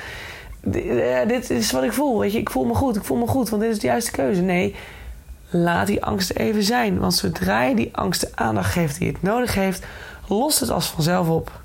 eh, 0.73 1.29
dit 1.29 1.51
is 1.51 1.71
wat 1.71 1.83
ik 1.83 1.93
voel. 1.93 2.19
Weet 2.19 2.33
je, 2.33 2.39
ik 2.39 2.51
voel 2.51 2.65
me 2.65 2.75
goed, 2.75 2.97
ik 2.97 3.05
voel 3.05 3.17
me 3.17 3.27
goed, 3.27 3.49
want 3.49 3.63
dit 3.63 3.71
is 3.71 3.79
de 3.79 3.87
juiste 3.87 4.11
keuze. 4.11 4.41
Nee, 4.41 4.75
laat 5.51 5.87
die 5.87 6.05
angst 6.05 6.31
even 6.31 6.63
zijn. 6.63 6.99
Want 6.99 7.15
zodra 7.15 7.63
je 7.63 7.75
die 7.75 7.97
angst 7.97 8.21
de 8.21 8.31
aandacht 8.35 8.73
geeft 8.73 8.99
die 8.99 9.09
het 9.09 9.23
nodig 9.23 9.55
heeft, 9.55 9.85
lost 10.29 10.61
het 10.61 10.71
als 10.71 10.87
vanzelf 10.87 11.29
op. 11.29 11.63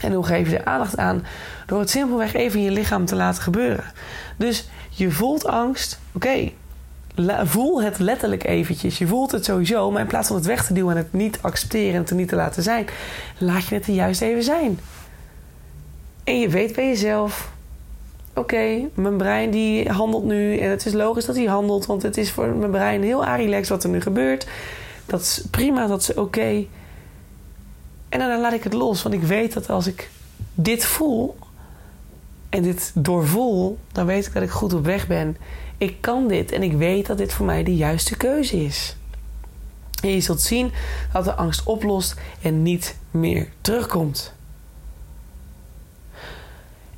En 0.00 0.12
hoe 0.12 0.24
geef 0.24 0.50
je 0.50 0.58
er 0.58 0.64
aandacht 0.64 0.96
aan? 0.96 1.24
Door 1.66 1.78
het 1.78 1.90
simpelweg 1.90 2.34
even 2.34 2.58
in 2.58 2.64
je 2.64 2.70
lichaam 2.70 3.04
te 3.04 3.16
laten 3.16 3.42
gebeuren. 3.42 3.84
Dus 4.36 4.68
je 4.90 5.10
voelt 5.10 5.46
angst, 5.46 5.98
oké. 6.12 6.50
voel 7.44 7.82
het 7.82 7.98
letterlijk 7.98 8.44
eventjes. 8.44 8.98
Je 8.98 9.06
voelt 9.06 9.30
het 9.30 9.44
sowieso, 9.44 9.90
maar 9.90 10.00
in 10.00 10.06
plaats 10.06 10.26
van 10.26 10.36
het 10.36 10.46
weg 10.46 10.66
te 10.66 10.72
duwen 10.72 10.96
en 10.96 11.02
het 11.02 11.12
niet 11.12 11.38
accepteren 11.40 11.94
en 11.94 12.00
het 12.00 12.10
er 12.10 12.16
niet 12.16 12.28
te 12.28 12.36
laten 12.36 12.62
zijn, 12.62 12.86
laat 13.38 13.66
je 13.66 13.74
het 13.74 13.86
er 13.86 13.94
juist 13.94 14.20
even 14.20 14.42
zijn. 14.42 14.78
En 16.24 16.40
je 16.40 16.48
weet 16.48 16.74
bij 16.74 16.86
jezelf, 16.86 17.52
oké, 18.34 18.88
mijn 18.94 19.16
brein 19.16 19.50
die 19.50 19.88
handelt 19.88 20.24
nu 20.24 20.56
en 20.58 20.70
het 20.70 20.86
is 20.86 20.92
logisch 20.92 21.24
dat 21.24 21.36
hij 21.36 21.44
handelt, 21.44 21.86
want 21.86 22.02
het 22.02 22.16
is 22.16 22.30
voor 22.30 22.46
mijn 22.48 22.70
brein 22.70 23.02
heel 23.02 23.24
relaxed 23.24 23.68
wat 23.68 23.84
er 23.84 23.90
nu 23.90 24.00
gebeurt. 24.00 24.46
Dat 25.06 25.20
is 25.20 25.44
prima, 25.50 25.86
dat 25.86 26.00
is 26.00 26.14
oké. 26.14 26.64
En 28.08 28.18
dan 28.18 28.40
laat 28.40 28.52
ik 28.52 28.64
het 28.64 28.72
los, 28.72 29.02
want 29.02 29.14
ik 29.14 29.22
weet 29.22 29.52
dat 29.52 29.70
als 29.70 29.86
ik 29.86 30.10
dit 30.54 30.84
voel 30.84 31.36
en 32.48 32.62
dit 32.62 32.92
doorvoel, 32.94 33.78
dan 33.92 34.06
weet 34.06 34.26
ik 34.26 34.32
dat 34.32 34.42
ik 34.42 34.50
goed 34.50 34.72
op 34.72 34.84
weg 34.84 35.06
ben. 35.06 35.36
Ik 35.78 35.96
kan 36.00 36.28
dit 36.28 36.52
en 36.52 36.62
ik 36.62 36.72
weet 36.72 37.06
dat 37.06 37.18
dit 37.18 37.32
voor 37.32 37.46
mij 37.46 37.62
de 37.62 37.76
juiste 37.76 38.16
keuze 38.16 38.64
is. 38.64 38.96
En 40.02 40.08
je 40.08 40.20
zult 40.20 40.40
zien 40.40 40.72
dat 41.12 41.24
de 41.24 41.34
angst 41.34 41.62
oplost 41.64 42.14
en 42.42 42.62
niet 42.62 42.96
meer 43.10 43.48
terugkomt. 43.60 44.34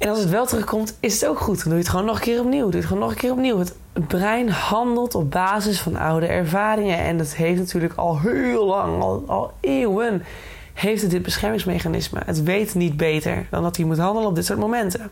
En 0.05 0.11
als 0.11 0.19
het 0.19 0.31
wel 0.31 0.47
terugkomt, 0.47 0.97
is 1.01 1.21
het 1.21 1.31
ook 1.31 1.39
goed. 1.39 1.57
Dan 1.57 1.65
doe 1.65 1.73
je 1.73 1.79
het 1.79 1.89
gewoon 1.89 2.05
nog 2.05 2.17
een 2.17 2.23
keer 2.23 2.41
opnieuw. 2.41 2.69
Doe 2.69 2.81
het 2.81 2.85
gewoon 2.85 3.03
nog 3.03 3.11
een 3.11 3.17
keer 3.17 3.33
opnieuw. 3.33 3.59
Het 3.59 3.75
brein 3.93 4.51
handelt 4.51 5.15
op 5.15 5.31
basis 5.31 5.81
van 5.81 5.97
oude 5.97 6.27
ervaringen. 6.27 6.99
En 6.99 7.19
dat 7.19 7.35
heeft 7.35 7.59
natuurlijk 7.59 7.95
al 7.95 8.21
heel 8.21 8.67
lang, 8.67 9.03
al, 9.27 9.53
eeuwen, 9.61 10.23
heeft 10.73 11.03
het 11.03 11.11
dit 11.11 11.23
beschermingsmechanisme. 11.23 12.23
Het 12.25 12.43
weet 12.43 12.75
niet 12.75 12.97
beter 12.97 13.47
dan 13.51 13.63
dat 13.63 13.77
hij 13.77 13.87
moet 13.87 13.99
handelen 13.99 14.29
op 14.29 14.35
dit 14.35 14.45
soort 14.45 14.59
momenten. 14.59 15.11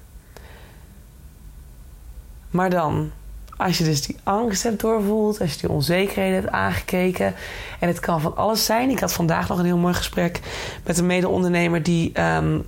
Maar 2.50 2.70
dan, 2.70 3.11
als 3.56 3.78
je 3.78 3.84
dus 3.84 4.06
die 4.06 4.16
angst 4.22 4.62
hebt 4.62 4.80
doorvoeld, 4.80 5.40
als 5.40 5.52
je 5.52 5.61
die 5.61 5.70
onzekerheden 5.70 6.40
hebt 6.40 6.52
aangekeken. 6.52 7.34
En 7.80 7.88
het 7.88 8.00
kan 8.00 8.20
van 8.20 8.37
alles 8.37 8.64
zijn. 8.64 8.90
Ik 8.90 9.00
had 9.00 9.12
vandaag 9.12 9.49
nog 9.49 9.58
een 9.58 9.64
heel 9.64 9.76
mooi 9.76 9.94
gesprek 9.94 10.40
met 10.84 10.99
een 10.99 11.06
mede-ondernemer 11.06 11.82
die 11.82 12.11
ehm, 12.12 12.58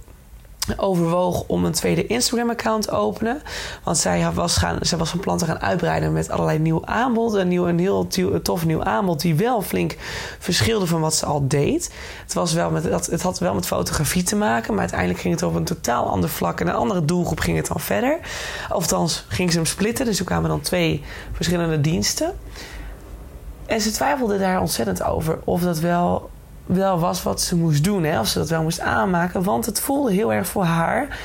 overwoog 0.76 1.44
om 1.46 1.64
een 1.64 1.72
tweede 1.72 2.06
Instagram-account 2.06 2.82
te 2.82 2.90
openen. 2.90 3.42
Want 3.82 3.98
zij 3.98 4.32
was, 4.32 4.56
gaan, 4.56 4.78
zij 4.80 4.98
was 4.98 5.10
van 5.10 5.20
plan 5.20 5.38
te 5.38 5.44
gaan 5.44 5.60
uitbreiden 5.60 6.12
met 6.12 6.30
allerlei 6.30 6.58
nieuw 6.58 6.86
aanbod. 6.86 7.34
Een, 7.34 7.48
nieuw, 7.48 7.68
een 7.68 7.78
heel 7.78 8.06
tof 8.42 8.66
nieuw 8.66 8.82
aanbod 8.82 9.20
die 9.20 9.34
wel 9.34 9.62
flink 9.62 9.96
verschilde 10.38 10.86
van 10.86 11.00
wat 11.00 11.14
ze 11.14 11.26
al 11.26 11.48
deed. 11.48 11.92
Het, 12.22 12.34
was 12.34 12.52
wel 12.52 12.70
met, 12.70 12.84
het 12.84 13.22
had 13.22 13.38
wel 13.38 13.54
met 13.54 13.66
fotografie 13.66 14.22
te 14.22 14.36
maken, 14.36 14.70
maar 14.70 14.80
uiteindelijk 14.80 15.20
ging 15.20 15.34
het 15.34 15.42
op 15.42 15.54
een 15.54 15.64
totaal 15.64 16.08
ander 16.08 16.28
vlak. 16.28 16.60
En 16.60 16.68
een 16.68 16.74
andere 16.74 17.04
doelgroep 17.04 17.40
ging 17.40 17.56
het 17.56 17.66
dan 17.66 17.80
verder. 17.80 18.18
Althans, 18.68 19.24
ging 19.28 19.50
ze 19.50 19.56
hem 19.56 19.66
splitten, 19.66 20.04
dus 20.04 20.18
er 20.18 20.24
kwamen 20.24 20.48
dan 20.48 20.60
twee 20.60 21.02
verschillende 21.32 21.80
diensten. 21.80 22.34
En 23.66 23.80
ze 23.80 23.90
twijfelde 23.90 24.38
daar 24.38 24.60
ontzettend 24.60 25.02
over 25.02 25.38
of 25.44 25.60
dat 25.60 25.78
wel, 25.78 26.30
wel 26.66 26.98
was 26.98 27.22
wat 27.22 27.40
ze 27.40 27.56
moest 27.56 27.84
doen. 27.84 28.04
Hè? 28.04 28.20
Of 28.20 28.28
ze 28.28 28.38
dat 28.38 28.48
wel 28.48 28.62
moest 28.62 28.80
aanmaken. 28.80 29.42
Want 29.42 29.66
het 29.66 29.80
voelde 29.80 30.12
heel 30.12 30.32
erg 30.32 30.46
voor 30.46 30.64
haar. 30.64 31.18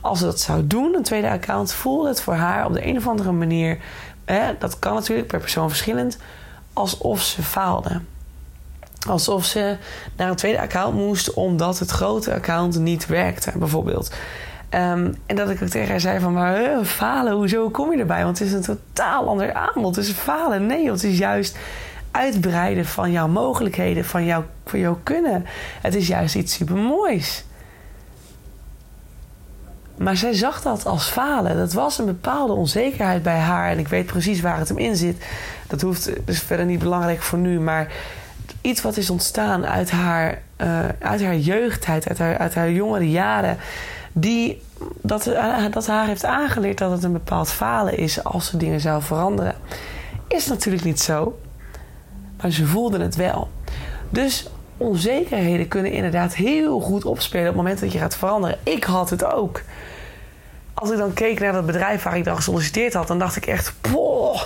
Als 0.00 0.18
ze 0.18 0.24
dat 0.24 0.40
zou 0.40 0.66
doen, 0.66 0.94
een 0.94 1.02
tweede 1.02 1.30
account, 1.30 1.72
voelde 1.72 2.08
het 2.08 2.20
voor 2.20 2.34
haar 2.34 2.66
op 2.66 2.72
de 2.72 2.86
een 2.86 2.96
of 2.96 3.06
andere 3.06 3.32
manier. 3.32 3.78
Hè, 4.24 4.58
dat 4.58 4.78
kan 4.78 4.94
natuurlijk 4.94 5.28
per 5.28 5.40
persoon 5.40 5.68
verschillend. 5.68 6.18
Alsof 6.72 7.22
ze 7.22 7.42
faalde. 7.42 8.00
Alsof 9.08 9.44
ze 9.44 9.76
naar 10.16 10.28
een 10.28 10.36
tweede 10.36 10.60
account 10.60 10.94
moest 10.94 11.34
omdat 11.34 11.78
het 11.78 11.90
grote 11.90 12.34
account 12.34 12.78
niet 12.78 13.06
werkte, 13.06 13.52
bijvoorbeeld. 13.58 14.14
Ehm, 14.68 15.12
en 15.26 15.36
dat 15.36 15.50
ik 15.50 15.62
ook 15.62 15.68
tegen 15.68 15.88
haar 15.88 16.00
zei 16.00 16.20
van, 16.20 16.32
maar 16.32 16.84
falen, 16.84 17.32
hoezo 17.32 17.70
kom 17.70 17.92
je 17.92 17.98
erbij? 17.98 18.24
Want 18.24 18.38
het 18.38 18.48
is 18.48 18.54
een 18.54 18.62
totaal 18.62 19.28
ander 19.28 19.52
aanbod. 19.52 19.94
Dus 19.94 20.10
falen, 20.10 20.66
nee, 20.66 20.90
het 20.90 21.04
is 21.04 21.18
juist 21.18 21.58
uitbreiden 22.14 22.84
van 22.84 23.10
jouw 23.10 23.28
mogelijkheden, 23.28 24.04
van, 24.04 24.24
jou, 24.24 24.44
van 24.64 24.78
jouw 24.78 24.98
kunnen. 25.02 25.46
Het 25.82 25.94
is 25.94 26.06
juist 26.06 26.34
iets 26.34 26.54
supermoois. 26.54 27.44
Maar 29.96 30.16
zij 30.16 30.32
zag 30.32 30.62
dat 30.62 30.86
als 30.86 31.08
falen. 31.08 31.56
Dat 31.56 31.72
was 31.72 31.98
een 31.98 32.04
bepaalde 32.04 32.52
onzekerheid 32.52 33.22
bij 33.22 33.38
haar. 33.38 33.70
En 33.70 33.78
ik 33.78 33.88
weet 33.88 34.06
precies 34.06 34.40
waar 34.40 34.58
het 34.58 34.68
hem 34.68 34.78
in 34.78 34.96
zit. 34.96 35.24
Dat 35.66 35.80
hoeft 35.80 36.10
dus 36.24 36.40
verder 36.42 36.66
niet 36.66 36.78
belangrijk 36.78 37.22
voor 37.22 37.38
nu. 37.38 37.60
Maar 37.60 37.92
iets 38.60 38.82
wat 38.82 38.96
is 38.96 39.10
ontstaan 39.10 39.66
uit 39.66 39.90
haar, 39.90 40.42
uh, 40.58 40.78
uit 40.98 41.22
haar 41.22 41.36
jeugdheid, 41.36 42.08
uit 42.08 42.18
haar, 42.18 42.38
uit 42.38 42.54
haar 42.54 42.70
jongere 42.70 43.10
jaren. 43.10 43.56
Die, 44.12 44.62
dat, 45.02 45.26
uh, 45.26 45.64
dat 45.70 45.86
haar 45.86 46.06
heeft 46.06 46.24
aangeleerd 46.24 46.78
dat 46.78 46.90
het 46.90 47.02
een 47.02 47.12
bepaald 47.12 47.50
falen 47.50 47.98
is 47.98 48.24
als 48.24 48.46
ze 48.46 48.56
dingen 48.56 48.80
zou 48.80 49.02
veranderen. 49.02 49.54
Is 50.28 50.46
natuurlijk 50.46 50.84
niet 50.84 51.00
zo. 51.00 51.38
Maar 52.44 52.52
ze 52.52 52.66
voelden 52.66 53.00
het 53.00 53.16
wel. 53.16 53.48
Dus 54.10 54.46
onzekerheden 54.76 55.68
kunnen 55.68 55.92
inderdaad 55.92 56.34
heel 56.34 56.80
goed 56.80 57.04
opspelen 57.04 57.48
op 57.48 57.54
het 57.54 57.62
moment 57.62 57.80
dat 57.80 57.92
je 57.92 57.98
gaat 57.98 58.16
veranderen. 58.16 58.58
Ik 58.62 58.84
had 58.84 59.10
het 59.10 59.24
ook. 59.24 59.62
Als 60.74 60.90
ik 60.90 60.98
dan 60.98 61.12
keek 61.12 61.40
naar 61.40 61.52
dat 61.52 61.66
bedrijf 61.66 62.02
waar 62.02 62.16
ik 62.16 62.24
dan 62.24 62.36
gesolliciteerd 62.36 62.94
had, 62.94 63.06
dan 63.06 63.18
dacht 63.18 63.36
ik 63.36 63.46
echt: 63.46 63.74
poh, 63.80 64.42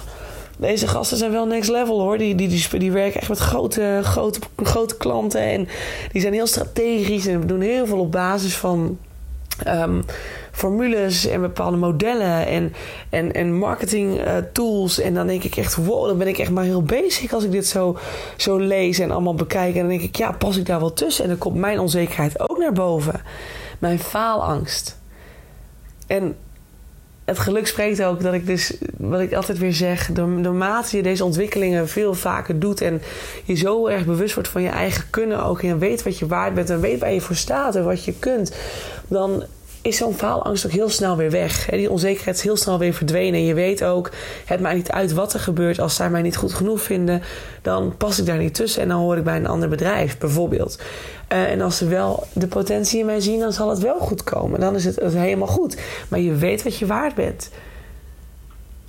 deze 0.59 0.87
gasten 0.89 1.17
zijn 1.17 1.31
wel 1.31 1.47
next 1.47 1.71
level 1.71 2.01
hoor. 2.01 2.19
Die, 2.19 2.35
die, 2.35 2.69
die, 2.79 2.93
werken 2.93 3.21
echt 3.21 3.29
met 3.29 3.39
grote, 3.39 4.01
grote, 4.03 4.41
grote 4.63 4.97
klanten 4.97 5.41
en 5.41 5.69
die 6.13 6.21
zijn 6.21 6.33
heel 6.33 6.47
strategisch 6.47 7.27
en 7.27 7.47
doen 7.47 7.61
heel 7.61 7.87
veel 7.87 8.01
op 8.01 8.13
basis 8.13 8.57
van. 8.57 8.99
Um, 9.67 10.05
formules 10.59 11.27
en 11.27 11.41
bepaalde 11.41 11.77
modellen 11.77 12.47
en, 12.47 12.73
en, 13.11 13.33
en 13.33 13.55
marketing 13.55 14.21
uh, 14.21 14.37
tools. 14.53 15.01
En 15.01 15.15
dan 15.15 15.27
denk 15.27 15.43
ik 15.43 15.57
echt, 15.57 15.75
wow, 15.77 16.07
dan 16.07 16.19
ben 16.19 16.29
ik 16.29 16.39
echt 16.39 16.51
maar 16.51 16.65
heel 16.65 16.83
bezig 16.83 17.33
als 17.33 17.45
ik 17.45 17.51
dit 17.51 17.67
zo, 17.67 17.99
zo 18.37 18.57
lees 18.57 18.99
en 18.99 19.11
allemaal 19.11 19.35
bekijk. 19.35 19.75
En 19.75 19.81
dan 19.81 19.89
denk 19.89 20.03
ik, 20.03 20.17
ja, 20.17 20.33
pas 20.33 20.57
ik 20.57 20.67
daar 20.67 20.81
wel 20.81 20.93
tussen? 20.93 21.25
En 21.25 21.31
dan 21.31 21.39
komt 21.39 21.57
mijn 21.57 21.79
onzekerheid 21.79 22.51
ook 22.51 22.59
naar 22.59 22.73
boven. 22.73 23.21
Mijn 23.79 23.99
faalangst. 23.99 24.99
En 26.07 26.37
het 27.25 27.39
geluk 27.39 27.67
spreekt 27.67 28.03
ook 28.03 28.23
dat 28.23 28.35
ik 28.35 28.47
dus, 28.47 28.77
wat 28.97 29.21
ik 29.21 29.33
altijd 29.33 29.59
weer 29.59 29.73
zeg, 29.73 30.09
naarmate 30.13 30.97
je 30.97 31.03
deze 31.03 31.25
ontwikkelingen 31.25 31.89
veel 31.89 32.15
vaker 32.15 32.59
doet 32.59 32.81
en 32.81 33.03
je 33.45 33.55
zo 33.55 33.87
erg 33.87 34.05
bewust 34.05 34.35
wordt 34.35 34.49
van 34.49 34.63
je 34.63 34.69
eigen 34.69 35.05
kunnen 35.11 35.45
ook 35.45 35.63
en 35.63 35.79
weet 35.79 36.03
wat 36.03 36.19
je 36.19 36.27
waard 36.27 36.55
bent 36.55 36.71
en 36.71 36.81
weet 36.81 37.01
waar 37.01 37.13
je 37.13 37.21
voor 37.21 37.37
staat 37.37 37.77
en 37.77 37.85
wat 37.85 38.05
je 38.05 38.13
kunt, 38.19 38.57
dan 39.09 39.45
is 39.83 39.97
zo'n 39.97 40.15
faalangst 40.15 40.67
ook 40.67 40.73
heel 40.73 40.89
snel 40.89 41.17
weer 41.17 41.31
weg. 41.31 41.67
Die 41.71 41.91
onzekerheid 41.91 42.37
is 42.37 42.43
heel 42.43 42.57
snel 42.57 42.79
weer 42.79 42.95
verdwenen. 42.95 43.41
En 43.41 43.47
je 43.47 43.55
weet 43.55 43.85
ook, 43.85 44.11
het 44.45 44.61
maakt 44.61 44.77
niet 44.77 44.91
uit 44.91 45.13
wat 45.13 45.35
er 45.35 45.41
gebeurt. 45.41 45.81
Als 45.81 45.95
zij 45.95 46.11
mij 46.11 46.23
niet 46.23 46.37
goed 46.37 46.55
genoeg 46.55 46.83
vinden, 46.83 47.23
dan 47.63 47.97
pas 47.97 48.19
ik 48.19 48.27
daar 48.27 48.39
niet 48.39 48.55
tussen. 48.55 48.83
En 48.83 48.89
dan 48.89 49.01
hoor 49.01 49.17
ik 49.17 49.25
bij 49.25 49.37
een 49.37 49.47
ander 49.47 49.69
bedrijf, 49.69 50.19
bijvoorbeeld. 50.19 50.79
Uh, 51.33 51.51
en 51.51 51.61
als 51.61 51.77
ze 51.77 51.87
wel 51.87 52.27
de 52.33 52.47
potentie 52.47 52.99
in 52.99 53.07
mij 53.07 53.21
zien, 53.21 53.41
dan 53.41 53.53
zal 53.53 53.71
het 53.71 53.79
wel 53.79 53.99
goed 53.99 54.25
komen. 54.25 54.61
Dan 54.61 54.75
is 54.75 54.85
het, 54.85 54.97
het 54.97 55.15
helemaal 55.15 55.49
goed. 55.49 55.77
Maar 56.09 56.21
je 56.21 56.35
weet 56.35 56.63
wat 56.63 56.77
je 56.77 56.87
waard 56.87 57.15
bent. 57.15 57.51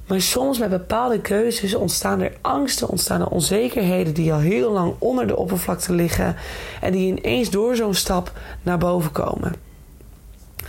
Maar 0.08 0.22
soms 0.22 0.58
met 0.60 0.70
bepaalde 0.70 1.22
keuzes 1.22 1.76
ontstaan 1.76 2.22
er 2.22 2.34
angsten, 2.42 2.90
ontstaan 2.90 3.22
er 3.22 3.28
onzekerheden 3.28 4.14
die 4.14 4.34
al 4.34 4.40
heel 4.40 4.72
lang 4.72 4.94
onder 4.98 5.28
de 5.28 5.36
oppervlakte 5.36 5.94
liggen 5.94 6.36
en 6.82 6.92
die 6.92 7.16
ineens 7.16 7.50
door 7.50 7.76
zo'n 7.76 7.94
stap 7.94 8.32
naar 8.62 8.78
boven 8.78 9.12
komen. 9.12 9.69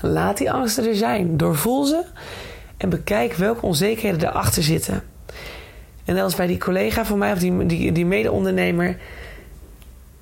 Laat 0.02 0.36
die 0.36 0.52
angsten 0.52 0.86
er 0.86 0.96
zijn. 0.96 1.36
Doorvoel 1.36 1.84
ze 1.84 2.02
en 2.76 2.88
bekijk 2.88 3.34
welke 3.34 3.66
onzekerheden 3.66 4.28
erachter 4.28 4.62
zitten. 4.62 5.02
En 6.04 6.16
dat 6.16 6.36
bij 6.36 6.46
die 6.46 6.58
collega 6.58 7.04
van 7.04 7.18
mij, 7.18 7.32
of 7.32 7.38
die, 7.38 7.66
die, 7.66 7.92
die 7.92 8.06
mede-ondernemer, 8.06 8.96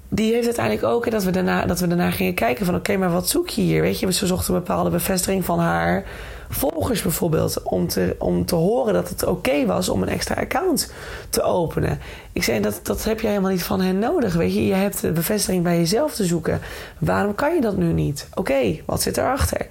die 0.09 0.33
heeft 0.33 0.45
uiteindelijk 0.45 0.87
ook, 0.87 1.11
dat 1.11 1.25
we 1.25 1.31
daarna, 1.31 1.67
dat 1.67 1.81
we 1.81 1.87
daarna 1.87 2.11
gingen 2.11 2.35
kijken 2.35 2.67
van 2.67 2.75
oké, 2.75 2.97
maar 2.97 3.11
wat 3.13 3.29
zoek 3.29 3.49
je 3.49 3.61
hier? 3.61 3.83
Weet 3.83 4.01
je, 4.01 4.13
ze 4.13 4.27
zochten 4.27 4.55
een 4.55 4.61
bepaalde 4.61 4.91
bevestiging 4.91 5.45
van 5.45 5.59
haar 5.59 6.05
volgers 6.49 7.03
bijvoorbeeld, 7.03 7.63
om 7.63 7.89
te, 7.89 8.17
om 8.19 8.45
te 8.45 8.55
horen 8.55 8.95
dat 8.95 9.09
het 9.09 9.27
oké 9.27 9.67
was 9.67 9.89
om 9.89 10.03
een 10.03 10.09
extra 10.09 10.35
account 10.35 10.93
te 11.31 11.43
openen. 11.43 11.99
Ik 12.33 12.45
zei, 12.45 12.61
dat, 12.61 12.81
dat 12.83 13.05
heb 13.05 13.21
je 13.21 13.27
helemaal 13.27 13.51
niet 13.51 13.63
van 13.63 13.81
hen 13.81 13.99
nodig, 13.99 14.35
weet 14.35 14.55
je. 14.55 14.67
Je 14.67 14.75
hebt 14.75 15.01
de 15.01 15.13
bevestiging 15.13 15.63
bij 15.63 15.77
jezelf 15.77 16.15
te 16.15 16.25
zoeken. 16.25 16.61
Waarom 16.99 17.35
kan 17.35 17.55
je 17.55 17.61
dat 17.61 17.77
nu 17.77 17.93
niet? 17.93 18.29
Oké, 18.35 18.81
wat 18.85 19.03
zit 19.03 19.17
erachter? 19.17 19.67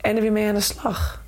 En 0.00 0.16
er 0.16 0.22
weer 0.22 0.32
mee 0.32 0.48
aan 0.48 0.54
de 0.54 0.60
slag. 0.60 1.21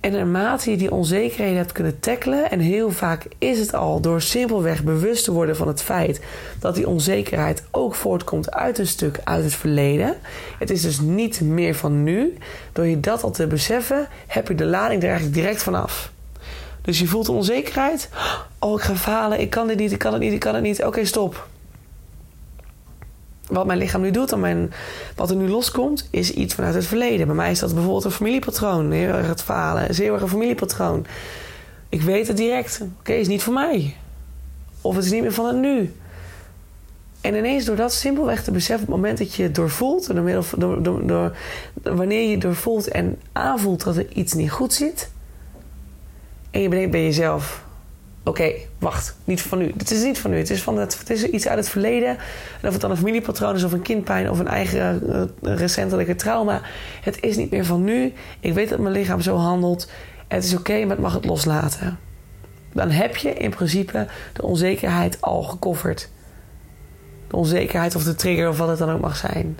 En 0.00 0.12
naarmate 0.12 0.70
je 0.70 0.76
die 0.76 0.90
onzekerheden 0.90 1.56
hebt 1.56 1.72
kunnen 1.72 2.00
tackelen, 2.00 2.50
en 2.50 2.60
heel 2.60 2.90
vaak 2.90 3.26
is 3.38 3.58
het 3.58 3.74
al 3.74 4.00
door 4.00 4.20
simpelweg 4.20 4.84
bewust 4.84 5.24
te 5.24 5.32
worden 5.32 5.56
van 5.56 5.68
het 5.68 5.82
feit 5.82 6.20
dat 6.60 6.74
die 6.74 6.88
onzekerheid 6.88 7.64
ook 7.70 7.94
voortkomt 7.94 8.50
uit 8.50 8.78
een 8.78 8.86
stuk 8.86 9.20
uit 9.24 9.44
het 9.44 9.54
verleden. 9.54 10.16
Het 10.58 10.70
is 10.70 10.82
dus 10.82 11.00
niet 11.00 11.40
meer 11.40 11.74
van 11.74 12.02
nu. 12.02 12.36
Door 12.72 12.86
je 12.86 13.00
dat 13.00 13.22
al 13.22 13.30
te 13.30 13.46
beseffen, 13.46 14.08
heb 14.26 14.48
je 14.48 14.54
de 14.54 14.64
lading 14.64 15.02
er 15.02 15.08
eigenlijk 15.08 15.36
direct 15.36 15.62
vanaf. 15.62 16.12
Dus 16.82 16.98
je 16.98 17.06
voelt 17.06 17.28
onzekerheid. 17.28 18.08
Oh, 18.58 18.78
ik 18.78 18.84
ga 18.84 18.96
falen, 18.96 19.40
ik 19.40 19.50
kan 19.50 19.66
dit 19.66 19.78
niet, 19.78 19.92
ik 19.92 19.98
kan 19.98 20.12
het 20.12 20.22
niet, 20.22 20.32
ik 20.32 20.40
kan 20.40 20.54
het 20.54 20.62
niet. 20.62 20.84
Oké, 20.84 21.04
stop 21.04 21.46
wat 23.48 23.66
mijn 23.66 23.78
lichaam 23.78 24.00
nu 24.00 24.10
doet 24.10 24.32
en 24.32 24.40
mijn, 24.40 24.72
wat 25.16 25.30
er 25.30 25.36
nu 25.36 25.48
loskomt, 25.48 26.08
is 26.10 26.30
iets 26.30 26.54
vanuit 26.54 26.74
het 26.74 26.86
verleden. 26.86 27.26
Bij 27.26 27.36
mij 27.36 27.50
is 27.50 27.58
dat 27.58 27.74
bijvoorbeeld 27.74 28.04
een 28.04 28.10
familiepatroon. 28.10 28.90
Heel 28.90 29.14
erg 29.14 29.26
het 29.26 29.42
falen, 29.42 29.88
is 29.88 29.98
heel 29.98 30.12
erg 30.12 30.22
een 30.22 30.28
familiepatroon. 30.28 31.06
Ik 31.88 32.02
weet 32.02 32.28
het 32.28 32.36
direct. 32.36 32.80
Oké, 32.98 33.12
is 33.12 33.28
niet 33.28 33.42
voor 33.42 33.54
mij. 33.54 33.96
Of 34.80 34.94
het 34.94 35.04
is 35.04 35.10
niet 35.10 35.22
meer 35.22 35.32
van 35.32 35.46
het 35.46 35.56
nu. 35.56 35.92
En 37.20 37.34
ineens 37.34 37.64
door 37.64 37.76
dat 37.76 37.92
simpelweg 37.92 38.44
te 38.44 38.50
beseffen, 38.50 38.86
op 38.86 38.92
het 38.92 39.00
moment 39.00 39.18
dat 39.18 39.34
je 39.34 39.42
het 39.42 39.54
doorvoelt, 39.54 40.14
door 40.14 40.44
door, 40.56 40.82
door, 40.82 41.06
door, 41.06 41.36
wanneer 41.82 42.30
je 42.30 42.38
doorvoelt 42.38 42.88
en 42.88 43.18
aanvoelt 43.32 43.84
dat 43.84 43.96
er 43.96 44.12
iets 44.12 44.32
niet 44.32 44.50
goed 44.50 44.72
zit, 44.72 45.10
en 46.50 46.60
je 46.60 46.68
bedenkt 46.68 46.90
bij 46.90 47.04
jezelf: 47.04 47.64
oké, 48.28 48.52
wacht, 48.78 49.16
niet 49.24 49.42
van 49.42 49.58
nu. 49.58 49.72
Het 49.76 49.90
is 49.90 50.02
niet 50.02 50.18
van 50.18 50.30
nu. 50.30 50.36
Het 50.36 50.50
is, 50.50 50.62
van 50.62 50.78
het, 50.78 50.98
het 50.98 51.10
is 51.10 51.24
iets 51.24 51.48
uit 51.48 51.58
het 51.58 51.68
verleden. 51.68 52.08
En 52.60 52.66
of 52.66 52.72
het 52.72 52.80
dan 52.80 52.90
een 52.90 52.96
familiepatroon 52.96 53.54
is 53.54 53.64
of 53.64 53.72
een 53.72 53.82
kindpijn 53.82 54.30
of 54.30 54.38
een 54.38 54.48
eigen 54.48 55.02
uh, 55.42 55.56
recentelijke 55.56 56.14
trauma. 56.14 56.60
Het 57.02 57.22
is 57.22 57.36
niet 57.36 57.50
meer 57.50 57.64
van 57.64 57.84
nu. 57.84 58.12
Ik 58.40 58.54
weet 58.54 58.68
dat 58.68 58.78
mijn 58.78 58.94
lichaam 58.94 59.20
zo 59.20 59.36
handelt. 59.36 59.90
Het 60.28 60.44
is 60.44 60.54
oké, 60.54 60.80
maar 60.80 60.90
het 60.90 60.98
mag 60.98 61.14
het 61.14 61.24
loslaten. 61.24 61.98
Dan 62.72 62.90
heb 62.90 63.16
je 63.16 63.32
in 63.32 63.50
principe 63.50 64.06
de 64.32 64.42
onzekerheid 64.42 65.20
al 65.20 65.42
gecoverd. 65.42 66.08
De 67.28 67.36
onzekerheid 67.36 67.94
of 67.94 68.04
de 68.04 68.14
trigger 68.14 68.48
of 68.48 68.58
wat 68.58 68.68
het 68.68 68.78
dan 68.78 68.90
ook 68.90 69.00
mag 69.00 69.16
zijn. 69.16 69.58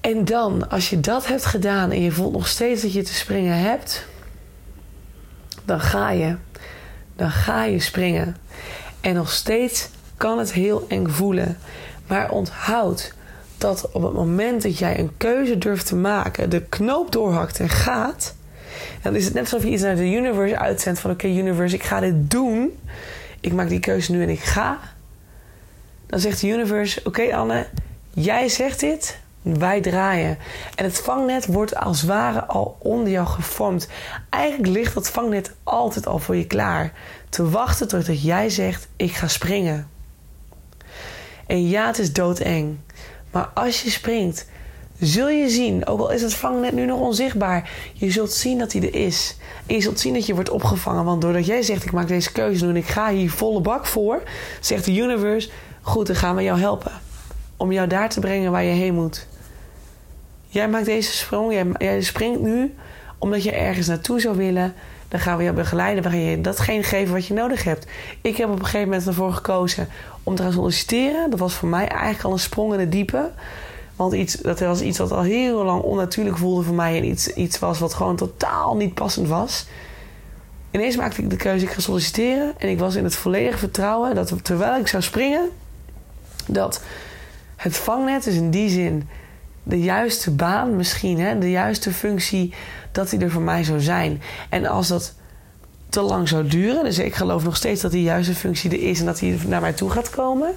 En 0.00 0.24
dan, 0.24 0.70
als 0.70 0.90
je 0.90 1.00
dat 1.00 1.26
hebt 1.26 1.44
gedaan 1.44 1.90
en 1.90 2.02
je 2.02 2.12
voelt 2.12 2.32
nog 2.32 2.48
steeds 2.48 2.82
dat 2.82 2.92
je 2.92 3.02
te 3.02 3.14
springen 3.14 3.58
hebt, 3.58 4.06
dan 5.66 5.80
ga 5.80 6.10
je. 6.10 6.36
Dan 7.16 7.30
ga 7.30 7.64
je 7.64 7.80
springen. 7.80 8.36
En 9.00 9.14
nog 9.14 9.32
steeds 9.32 9.88
kan 10.16 10.38
het 10.38 10.52
heel 10.52 10.84
eng 10.88 11.08
voelen. 11.08 11.58
Maar 12.06 12.30
onthoud 12.30 13.14
dat 13.58 13.90
op 13.90 14.02
het 14.02 14.12
moment 14.12 14.62
dat 14.62 14.78
jij 14.78 14.98
een 14.98 15.16
keuze 15.16 15.58
durft 15.58 15.86
te 15.86 15.96
maken, 15.96 16.50
de 16.50 16.62
knoop 16.62 17.12
doorhakt 17.12 17.60
en 17.60 17.68
gaat, 17.68 18.34
dan 19.02 19.14
is 19.14 19.24
het 19.24 19.34
net 19.34 19.42
alsof 19.42 19.62
je 19.62 19.70
iets 19.70 19.82
naar 19.82 19.96
de 19.96 20.10
universe 20.12 20.58
uitzendt 20.58 21.00
van 21.00 21.10
oké 21.10 21.26
universe, 21.26 21.74
ik 21.74 21.82
ga 21.82 22.00
dit 22.00 22.30
doen. 22.30 22.78
Ik 23.40 23.52
maak 23.52 23.68
die 23.68 23.80
keuze 23.80 24.12
nu 24.12 24.22
en 24.22 24.28
ik 24.28 24.40
ga. 24.40 24.78
Dan 26.06 26.20
zegt 26.20 26.40
de 26.40 26.48
universe, 26.48 27.00
oké 27.04 27.36
Anne, 27.36 27.66
jij 28.14 28.48
zegt 28.48 28.80
dit, 28.80 29.18
wij 29.54 29.80
draaien. 29.80 30.38
En 30.74 30.84
het 30.84 30.98
vangnet 30.98 31.46
wordt 31.46 31.76
als 31.76 32.02
ware 32.02 32.44
al 32.44 32.76
onder 32.78 33.12
jou 33.12 33.26
gevormd. 33.26 33.88
Eigenlijk 34.30 34.72
ligt 34.72 34.94
dat 34.94 35.10
vangnet 35.10 35.54
altijd 35.62 36.06
al 36.06 36.18
voor 36.18 36.36
je 36.36 36.46
klaar. 36.46 36.92
Te 37.28 37.50
wachten 37.50 37.88
totdat 37.88 38.22
jij 38.22 38.48
zegt: 38.48 38.88
Ik 38.96 39.12
ga 39.12 39.28
springen. 39.28 39.88
En 41.46 41.68
ja, 41.68 41.86
het 41.86 41.98
is 41.98 42.12
doodeng. 42.12 42.76
Maar 43.30 43.50
als 43.54 43.82
je 43.82 43.90
springt, 43.90 44.46
zul 44.98 45.28
je 45.28 45.48
zien, 45.48 45.86
ook 45.86 46.00
al 46.00 46.10
is 46.10 46.22
het 46.22 46.34
vangnet 46.34 46.72
nu 46.72 46.86
nog 46.86 47.00
onzichtbaar, 47.00 47.70
je 47.92 48.10
zult 48.10 48.32
zien 48.32 48.58
dat 48.58 48.72
hij 48.72 48.82
er 48.82 48.94
is. 48.94 49.36
En 49.66 49.74
je 49.74 49.80
zult 49.80 50.00
zien 50.00 50.14
dat 50.14 50.26
je 50.26 50.34
wordt 50.34 50.50
opgevangen. 50.50 51.04
Want 51.04 51.22
doordat 51.22 51.46
jij 51.46 51.62
zegt: 51.62 51.84
Ik 51.84 51.92
maak 51.92 52.08
deze 52.08 52.32
keuze 52.32 52.66
en 52.66 52.76
ik 52.76 52.86
ga 52.86 53.10
hier 53.10 53.30
volle 53.30 53.60
bak 53.60 53.86
voor, 53.86 54.22
zegt 54.60 54.84
de 54.84 54.96
universe: 54.96 55.48
Goed, 55.82 56.06
dan 56.06 56.16
gaan 56.16 56.36
we 56.36 56.42
jou 56.42 56.58
helpen. 56.58 56.92
Om 57.56 57.72
jou 57.72 57.88
daar 57.88 58.08
te 58.08 58.20
brengen 58.20 58.50
waar 58.52 58.64
je 58.64 58.74
heen 58.74 58.94
moet. 58.94 59.26
Jij 60.56 60.68
maakt 60.68 60.84
deze 60.84 61.12
sprong, 61.12 61.52
jij, 61.52 61.66
jij 61.78 62.02
springt 62.02 62.40
nu 62.40 62.74
omdat 63.18 63.42
je 63.42 63.52
ergens 63.52 63.86
naartoe 63.86 64.20
zou 64.20 64.36
willen. 64.36 64.74
Dan 65.08 65.20
gaan 65.20 65.36
we 65.36 65.42
je 65.42 65.52
begeleiden. 65.52 66.02
We 66.02 66.10
gaan 66.10 66.18
je 66.18 66.40
datgene 66.40 66.82
geven 66.82 67.14
wat 67.14 67.26
je 67.26 67.34
nodig 67.34 67.64
hebt. 67.64 67.86
Ik 68.20 68.36
heb 68.36 68.48
op 68.48 68.58
een 68.58 68.64
gegeven 68.64 68.88
moment 68.88 69.06
ervoor 69.06 69.32
gekozen 69.32 69.88
om 70.22 70.34
te 70.34 70.42
gaan 70.42 70.52
solliciteren. 70.52 71.30
Dat 71.30 71.38
was 71.38 71.54
voor 71.54 71.68
mij 71.68 71.88
eigenlijk 71.88 72.24
al 72.24 72.32
een 72.32 72.38
sprong 72.38 72.72
in 72.72 72.80
het 72.80 72.92
diepe. 72.92 73.30
Want 73.96 74.12
iets, 74.12 74.34
dat 74.34 74.60
was 74.60 74.80
iets 74.80 74.98
wat 74.98 75.12
al 75.12 75.22
heel 75.22 75.64
lang 75.64 75.82
onnatuurlijk 75.82 76.38
voelde 76.38 76.62
voor 76.62 76.74
mij. 76.74 76.96
En 76.96 77.04
iets, 77.04 77.28
iets 77.28 77.58
was 77.58 77.78
wat 77.78 77.94
gewoon 77.94 78.16
totaal 78.16 78.76
niet 78.76 78.94
passend 78.94 79.28
was. 79.28 79.66
Ineens 80.70 80.96
maakte 80.96 81.22
ik 81.22 81.30
de 81.30 81.36
keuze, 81.36 81.64
ik 81.64 81.70
ga 81.70 81.80
solliciteren. 81.80 82.54
En 82.58 82.68
ik 82.68 82.78
was 82.78 82.94
in 82.94 83.04
het 83.04 83.16
volledige 83.16 83.58
vertrouwen 83.58 84.14
dat 84.14 84.44
terwijl 84.44 84.80
ik 84.80 84.88
zou 84.88 85.02
springen... 85.02 85.50
dat 86.46 86.82
het 87.56 87.76
vangnet, 87.76 88.24
dus 88.24 88.34
in 88.34 88.50
die 88.50 88.68
zin 88.68 89.08
de 89.68 89.80
juiste 89.80 90.30
baan 90.30 90.76
misschien, 90.76 91.20
hè, 91.20 91.38
de 91.38 91.50
juiste 91.50 91.92
functie, 91.92 92.54
dat 92.92 93.10
die 93.10 93.20
er 93.20 93.30
voor 93.30 93.42
mij 93.42 93.64
zou 93.64 93.80
zijn. 93.80 94.22
En 94.48 94.66
als 94.66 94.88
dat 94.88 95.14
te 95.88 96.00
lang 96.00 96.28
zou 96.28 96.46
duren, 96.46 96.84
dus 96.84 96.98
ik 96.98 97.14
geloof 97.14 97.44
nog 97.44 97.56
steeds 97.56 97.80
dat 97.80 97.90
die 97.90 98.02
juiste 98.02 98.34
functie 98.34 98.70
er 98.70 98.88
is 98.88 99.00
en 99.00 99.06
dat 99.06 99.18
die 99.18 99.38
naar 99.46 99.60
mij 99.60 99.72
toe 99.72 99.90
gaat 99.90 100.10
komen. 100.10 100.50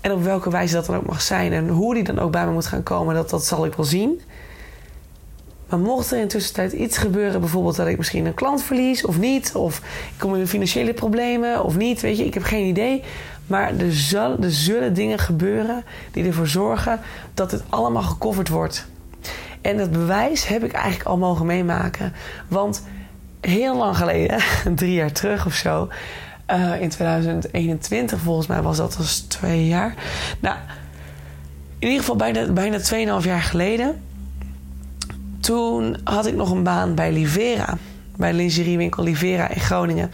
En 0.00 0.12
op 0.12 0.22
welke 0.22 0.50
wijze 0.50 0.74
dat 0.74 0.86
dan 0.86 0.96
ook 0.96 1.06
mag 1.06 1.22
zijn 1.22 1.52
en 1.52 1.68
hoe 1.68 1.94
die 1.94 2.02
dan 2.02 2.18
ook 2.18 2.30
bij 2.30 2.46
me 2.46 2.52
moet 2.52 2.66
gaan 2.66 2.82
komen, 2.82 3.14
dat, 3.14 3.30
dat 3.30 3.44
zal 3.44 3.64
ik 3.64 3.74
wel 3.74 3.86
zien. 3.86 4.20
Maar 5.68 5.78
mocht 5.78 6.10
er 6.10 6.18
in 6.18 6.28
tussentijd 6.28 6.72
iets 6.72 6.98
gebeuren, 6.98 7.40
bijvoorbeeld 7.40 7.76
dat 7.76 7.86
ik 7.86 7.96
misschien 7.96 8.26
een 8.26 8.34
klant 8.34 8.62
verlies 8.62 9.04
of 9.04 9.18
niet, 9.18 9.52
of 9.54 9.78
ik 9.78 10.18
kom 10.18 10.34
in 10.34 10.46
financiële 10.46 10.94
problemen 10.94 11.64
of 11.64 11.76
niet, 11.76 12.00
weet 12.00 12.18
je, 12.18 12.24
ik 12.24 12.34
heb 12.34 12.42
geen 12.42 12.66
idee. 12.66 13.02
Maar 13.50 13.76
er 13.76 13.92
zullen, 14.50 14.94
dingen 14.94 15.18
gebeuren 15.18 15.84
die 16.10 16.24
ervoor 16.24 16.46
zorgen 16.46 17.00
dat 17.34 17.50
het 17.50 17.62
allemaal 17.68 18.02
gecoverd 18.02 18.48
wordt. 18.48 18.86
En 19.60 19.78
het 19.78 19.90
bewijs 19.90 20.46
heb 20.46 20.64
ik 20.64 20.72
eigenlijk 20.72 21.04
al 21.04 21.16
mogen 21.16 21.46
meemaken. 21.46 22.12
Want 22.48 22.86
heel 23.40 23.76
lang 23.76 23.96
geleden, 23.96 24.38
drie 24.74 24.92
jaar 24.92 25.12
terug 25.12 25.46
of 25.46 25.54
zo, 25.54 25.88
uh, 26.50 26.80
in 26.80 26.88
2021 26.88 28.20
volgens 28.20 28.46
mij 28.46 28.62
was 28.62 28.76
dat 28.76 28.96
als 28.96 29.20
twee 29.20 29.66
jaar. 29.66 29.94
Nou, 30.40 30.56
in 31.78 31.86
ieder 31.86 32.00
geval 32.00 32.16
bijna, 32.16 32.52
bijna 32.52 32.78
2,5 33.20 33.26
jaar 33.26 33.42
geleden. 33.42 34.02
Toen 35.40 35.96
had 36.04 36.26
ik 36.26 36.34
nog 36.34 36.50
een 36.50 36.62
baan 36.62 36.94
bij 36.94 37.12
Livera 37.12 37.76
bij 38.20 38.32
lingeriewinkel 38.32 39.02
Livera 39.02 39.48
in 39.48 39.60
Groningen. 39.60 40.10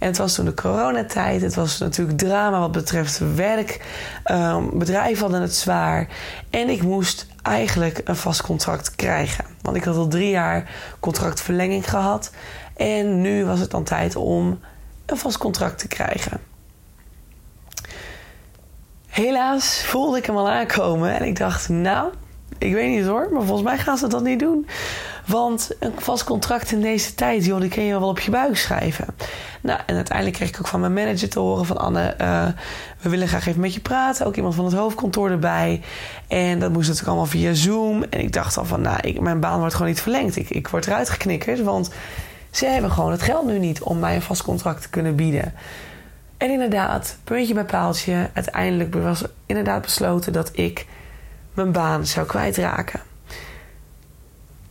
En 0.00 0.06
het 0.06 0.18
was 0.18 0.34
toen 0.34 0.44
de 0.44 0.54
coronatijd. 0.54 1.42
Het 1.42 1.54
was 1.54 1.78
natuurlijk 1.78 2.18
drama 2.18 2.58
wat 2.58 2.72
betreft 2.72 3.34
werk. 3.34 3.84
Um, 4.24 4.78
bedrijven 4.78 5.22
hadden 5.22 5.40
het 5.40 5.54
zwaar. 5.54 6.08
En 6.50 6.68
ik 6.68 6.82
moest 6.82 7.26
eigenlijk 7.42 8.00
een 8.04 8.16
vast 8.16 8.42
contract 8.42 8.96
krijgen. 8.96 9.44
Want 9.62 9.76
ik 9.76 9.84
had 9.84 9.96
al 9.96 10.08
drie 10.08 10.30
jaar 10.30 10.70
contractverlenging 11.00 11.90
gehad. 11.90 12.30
En 12.76 13.20
nu 13.20 13.44
was 13.44 13.60
het 13.60 13.70
dan 13.70 13.84
tijd 13.84 14.16
om 14.16 14.60
een 15.06 15.16
vast 15.16 15.38
contract 15.38 15.78
te 15.78 15.88
krijgen. 15.88 16.40
Helaas 19.06 19.84
voelde 19.84 20.18
ik 20.18 20.26
hem 20.26 20.36
al 20.36 20.50
aankomen 20.50 21.14
en 21.18 21.26
ik 21.26 21.36
dacht, 21.36 21.68
nou, 21.68 22.12
ik 22.58 22.72
weet 22.72 22.90
niet 22.90 23.06
hoor, 23.06 23.28
maar 23.32 23.42
volgens 23.42 23.68
mij 23.68 23.78
gaan 23.78 23.98
ze 23.98 24.06
dat 24.06 24.22
niet 24.22 24.38
doen. 24.38 24.66
Want 25.30 25.70
een 25.78 25.92
vast 25.96 26.24
contract 26.24 26.72
in 26.72 26.80
deze 26.80 27.14
tijd, 27.14 27.44
joh, 27.44 27.60
die 27.60 27.70
kun 27.70 27.82
je 27.82 27.98
wel 27.98 28.08
op 28.08 28.20
je 28.20 28.30
buik 28.30 28.56
schrijven. 28.56 29.06
Nou, 29.60 29.80
en 29.86 29.94
uiteindelijk 29.94 30.36
kreeg 30.36 30.48
ik 30.48 30.58
ook 30.58 30.66
van 30.66 30.80
mijn 30.80 30.92
manager 30.92 31.28
te 31.28 31.38
horen 31.38 31.66
van 31.66 31.78
Anne, 31.78 32.14
uh, 32.20 32.46
we 33.00 33.08
willen 33.08 33.28
graag 33.28 33.46
even 33.46 33.60
met 33.60 33.74
je 33.74 33.80
praten. 33.80 34.26
Ook 34.26 34.36
iemand 34.36 34.54
van 34.54 34.64
het 34.64 34.74
hoofdkantoor 34.74 35.30
erbij. 35.30 35.82
En 36.28 36.58
dat 36.58 36.72
moest 36.72 36.88
natuurlijk 36.88 37.08
allemaal 37.08 37.30
via 37.30 37.52
Zoom. 37.52 38.02
En 38.02 38.20
ik 38.20 38.32
dacht 38.32 38.56
al 38.56 38.64
van, 38.64 38.80
nou, 38.80 38.98
ik, 39.00 39.20
mijn 39.20 39.40
baan 39.40 39.58
wordt 39.58 39.74
gewoon 39.74 39.88
niet 39.88 40.00
verlengd. 40.00 40.36
Ik, 40.36 40.50
ik 40.50 40.68
word 40.68 40.86
eruit 40.86 41.08
geknikkerd, 41.08 41.62
want 41.62 41.90
ze 42.50 42.66
hebben 42.66 42.90
gewoon 42.90 43.10
het 43.10 43.22
geld 43.22 43.46
nu 43.46 43.58
niet 43.58 43.82
om 43.82 43.98
mij 43.98 44.14
een 44.14 44.22
vast 44.22 44.42
contract 44.42 44.82
te 44.82 44.90
kunnen 44.90 45.16
bieden. 45.16 45.54
En 46.36 46.50
inderdaad, 46.50 47.16
puntje 47.24 47.54
bij 47.54 47.64
paaltje, 47.64 48.30
uiteindelijk 48.32 48.94
was 48.94 49.24
inderdaad 49.46 49.82
besloten 49.82 50.32
dat 50.32 50.50
ik 50.52 50.86
mijn 51.54 51.72
baan 51.72 52.06
zou 52.06 52.26
kwijtraken. 52.26 53.09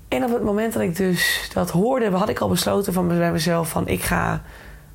En 0.09 0.23
op 0.23 0.33
het 0.33 0.43
moment 0.43 0.73
dat 0.73 0.81
ik 0.81 0.95
dus 0.95 1.49
dat 1.53 1.69
hoorde, 1.69 2.09
had 2.09 2.29
ik 2.29 2.39
al 2.39 2.49
besloten 2.49 2.93
van 2.93 3.07
bij 3.07 3.31
mezelf 3.31 3.69
van 3.69 3.87
ik 3.87 4.03
ga, 4.03 4.41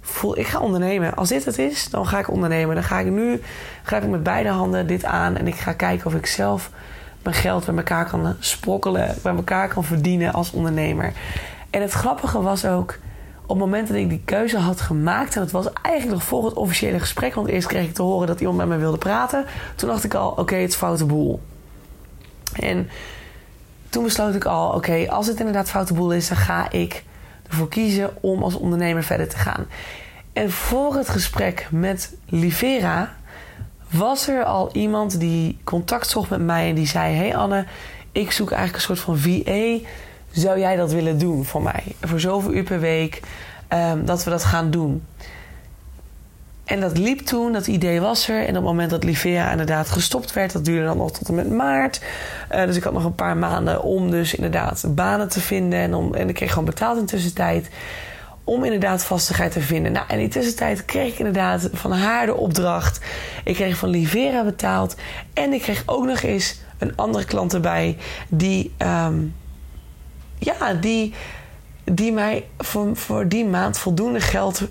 voel, 0.00 0.38
ik 0.38 0.46
ga 0.46 0.58
ondernemen. 0.58 1.14
Als 1.14 1.28
dit 1.28 1.44
het 1.44 1.58
is, 1.58 1.90
dan 1.90 2.06
ga 2.06 2.18
ik 2.18 2.30
ondernemen. 2.30 2.74
Dan 2.74 2.84
ga 2.84 2.98
ik 2.98 3.06
nu, 3.06 3.40
grijp 3.82 4.02
ik 4.02 4.08
met 4.08 4.22
beide 4.22 4.48
handen 4.48 4.86
dit 4.86 5.04
aan 5.04 5.36
en 5.36 5.46
ik 5.46 5.54
ga 5.54 5.72
kijken 5.72 6.06
of 6.06 6.14
ik 6.14 6.26
zelf 6.26 6.70
mijn 7.22 7.36
geld 7.36 7.66
bij 7.66 7.74
elkaar 7.74 8.08
kan 8.08 8.36
sprokkelen, 8.38 9.14
bij 9.22 9.34
elkaar 9.34 9.68
kan 9.68 9.84
verdienen 9.84 10.32
als 10.32 10.52
ondernemer. 10.52 11.12
En 11.70 11.80
het 11.80 11.92
grappige 11.92 12.42
was 12.42 12.66
ook, 12.66 12.98
op 13.42 13.48
het 13.48 13.58
moment 13.58 13.88
dat 13.88 13.96
ik 13.96 14.08
die 14.08 14.22
keuze 14.24 14.58
had 14.58 14.80
gemaakt, 14.80 15.34
en 15.34 15.40
het 15.40 15.50
was 15.50 15.72
eigenlijk 15.82 16.16
nog 16.18 16.28
voor 16.28 16.44
het 16.44 16.54
officiële 16.54 17.00
gesprek, 17.00 17.34
want 17.34 17.48
eerst 17.48 17.66
kreeg 17.66 17.84
ik 17.84 17.94
te 17.94 18.02
horen 18.02 18.26
dat 18.26 18.40
iemand 18.40 18.58
met 18.58 18.68
me 18.68 18.76
wilde 18.76 18.98
praten. 18.98 19.44
Toen 19.74 19.88
dacht 19.88 20.04
ik 20.04 20.14
al, 20.14 20.30
oké, 20.30 20.54
het 20.54 20.70
is 20.70 20.76
foute 20.76 21.04
boel. 21.04 21.40
En 22.52 22.88
toen 23.94 24.04
besloot 24.04 24.34
ik 24.34 24.44
al, 24.44 24.72
oké, 24.72 25.06
als 25.08 25.26
het 25.26 25.38
inderdaad 25.38 25.70
foute 25.70 25.94
boel 25.94 26.12
is, 26.12 26.28
dan 26.28 26.36
ga 26.36 26.70
ik 26.70 27.04
ervoor 27.48 27.68
kiezen 27.68 28.10
om 28.20 28.42
als 28.42 28.54
ondernemer 28.54 29.02
verder 29.02 29.28
te 29.28 29.36
gaan. 29.36 29.66
En 30.32 30.50
voor 30.50 30.94
het 30.94 31.08
gesprek 31.08 31.68
met 31.70 32.14
Livera 32.28 33.14
was 33.90 34.28
er 34.28 34.44
al 34.44 34.70
iemand 34.72 35.20
die 35.20 35.58
contact 35.64 36.08
zocht 36.08 36.30
met 36.30 36.40
mij 36.40 36.68
en 36.68 36.74
die 36.74 36.86
zei: 36.86 37.14
Hey 37.14 37.36
Anne, 37.36 37.64
ik 38.12 38.30
zoek 38.30 38.50
eigenlijk 38.50 38.88
een 38.88 38.96
soort 38.96 39.06
van 39.06 39.18
VA. 39.18 39.86
Zou 40.30 40.58
jij 40.58 40.76
dat 40.76 40.92
willen 40.92 41.18
doen 41.18 41.44
voor 41.44 41.62
mij? 41.62 41.82
Voor 42.00 42.20
zoveel 42.20 42.52
uur 42.52 42.62
per 42.62 42.80
week 42.80 43.20
um, 43.68 44.04
dat 44.04 44.24
we 44.24 44.30
dat 44.30 44.44
gaan 44.44 44.70
doen. 44.70 45.04
En 46.64 46.80
dat 46.80 46.98
liep 46.98 47.20
toen, 47.20 47.52
dat 47.52 47.66
idee 47.66 48.00
was 48.00 48.28
er. 48.28 48.40
En 48.40 48.48
op 48.48 48.54
het 48.54 48.64
moment 48.64 48.90
dat 48.90 49.04
Livea 49.04 49.50
inderdaad 49.50 49.90
gestopt 49.90 50.32
werd, 50.32 50.52
dat 50.52 50.64
duurde 50.64 50.84
dan 50.84 50.96
nog 50.96 51.12
tot 51.12 51.28
en 51.28 51.34
met 51.34 51.50
maart. 51.50 52.00
Uh, 52.52 52.64
dus 52.64 52.76
ik 52.76 52.82
had 52.82 52.92
nog 52.92 53.04
een 53.04 53.14
paar 53.14 53.36
maanden 53.36 53.82
om 53.82 54.10
dus 54.10 54.34
inderdaad 54.34 54.84
banen 54.88 55.28
te 55.28 55.40
vinden. 55.40 55.78
En, 55.78 55.94
om, 55.94 56.14
en 56.14 56.28
ik 56.28 56.34
kreeg 56.34 56.48
gewoon 56.48 56.64
betaald 56.64 56.98
in 56.98 57.06
tussentijd. 57.06 57.68
Om 58.44 58.64
inderdaad 58.64 59.04
vastigheid 59.04 59.52
te 59.52 59.60
vinden. 59.60 59.92
Nou, 59.92 60.06
en 60.08 60.18
in 60.18 60.30
tussentijd 60.30 60.84
kreeg 60.84 61.12
ik 61.12 61.18
inderdaad 61.18 61.68
van 61.72 61.92
haar 61.92 62.26
de 62.26 62.34
opdracht. 62.34 63.00
Ik 63.44 63.54
kreeg 63.54 63.76
van 63.76 63.88
Livera 63.88 64.44
betaald. 64.44 64.96
En 65.32 65.52
ik 65.52 65.62
kreeg 65.62 65.82
ook 65.86 66.04
nog 66.04 66.22
eens 66.22 66.60
een 66.78 66.96
andere 66.96 67.24
klant 67.24 67.54
erbij. 67.54 67.96
Die, 68.28 68.72
um, 68.78 69.34
ja, 70.38 70.74
die, 70.74 71.14
die 71.84 72.12
mij 72.12 72.44
voor, 72.58 72.96
voor 72.96 73.28
die 73.28 73.44
maand 73.44 73.78
voldoende 73.78 74.20
geld 74.20 74.62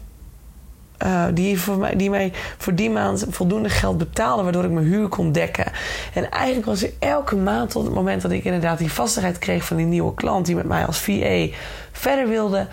uh, 1.03 1.25
die, 1.33 1.59
voor 1.59 1.77
mij, 1.77 1.95
die 1.95 2.09
mij 2.09 2.33
voor 2.57 2.75
die 2.75 2.89
maand 2.89 3.25
voldoende 3.29 3.69
geld 3.69 3.97
betaalde, 3.97 4.43
waardoor 4.43 4.63
ik 4.63 4.71
mijn 4.71 4.85
huur 4.85 5.07
kon 5.07 5.31
dekken. 5.31 5.71
En 6.13 6.31
eigenlijk 6.31 6.65
was 6.65 6.83
er 6.83 6.91
elke 6.99 7.35
maand 7.35 7.69
tot 7.69 7.85
het 7.85 7.93
moment 7.93 8.21
dat 8.21 8.31
ik 8.31 8.43
inderdaad 8.43 8.77
die 8.77 8.91
vastigheid 8.91 9.37
kreeg 9.37 9.65
van 9.65 9.77
die 9.77 9.85
nieuwe 9.85 10.13
klant 10.13 10.45
die 10.45 10.55
met 10.55 10.67
mij 10.67 10.85
als 10.85 10.99
VA 10.99 11.47
verder 11.91 12.27
wilde. 12.27 12.67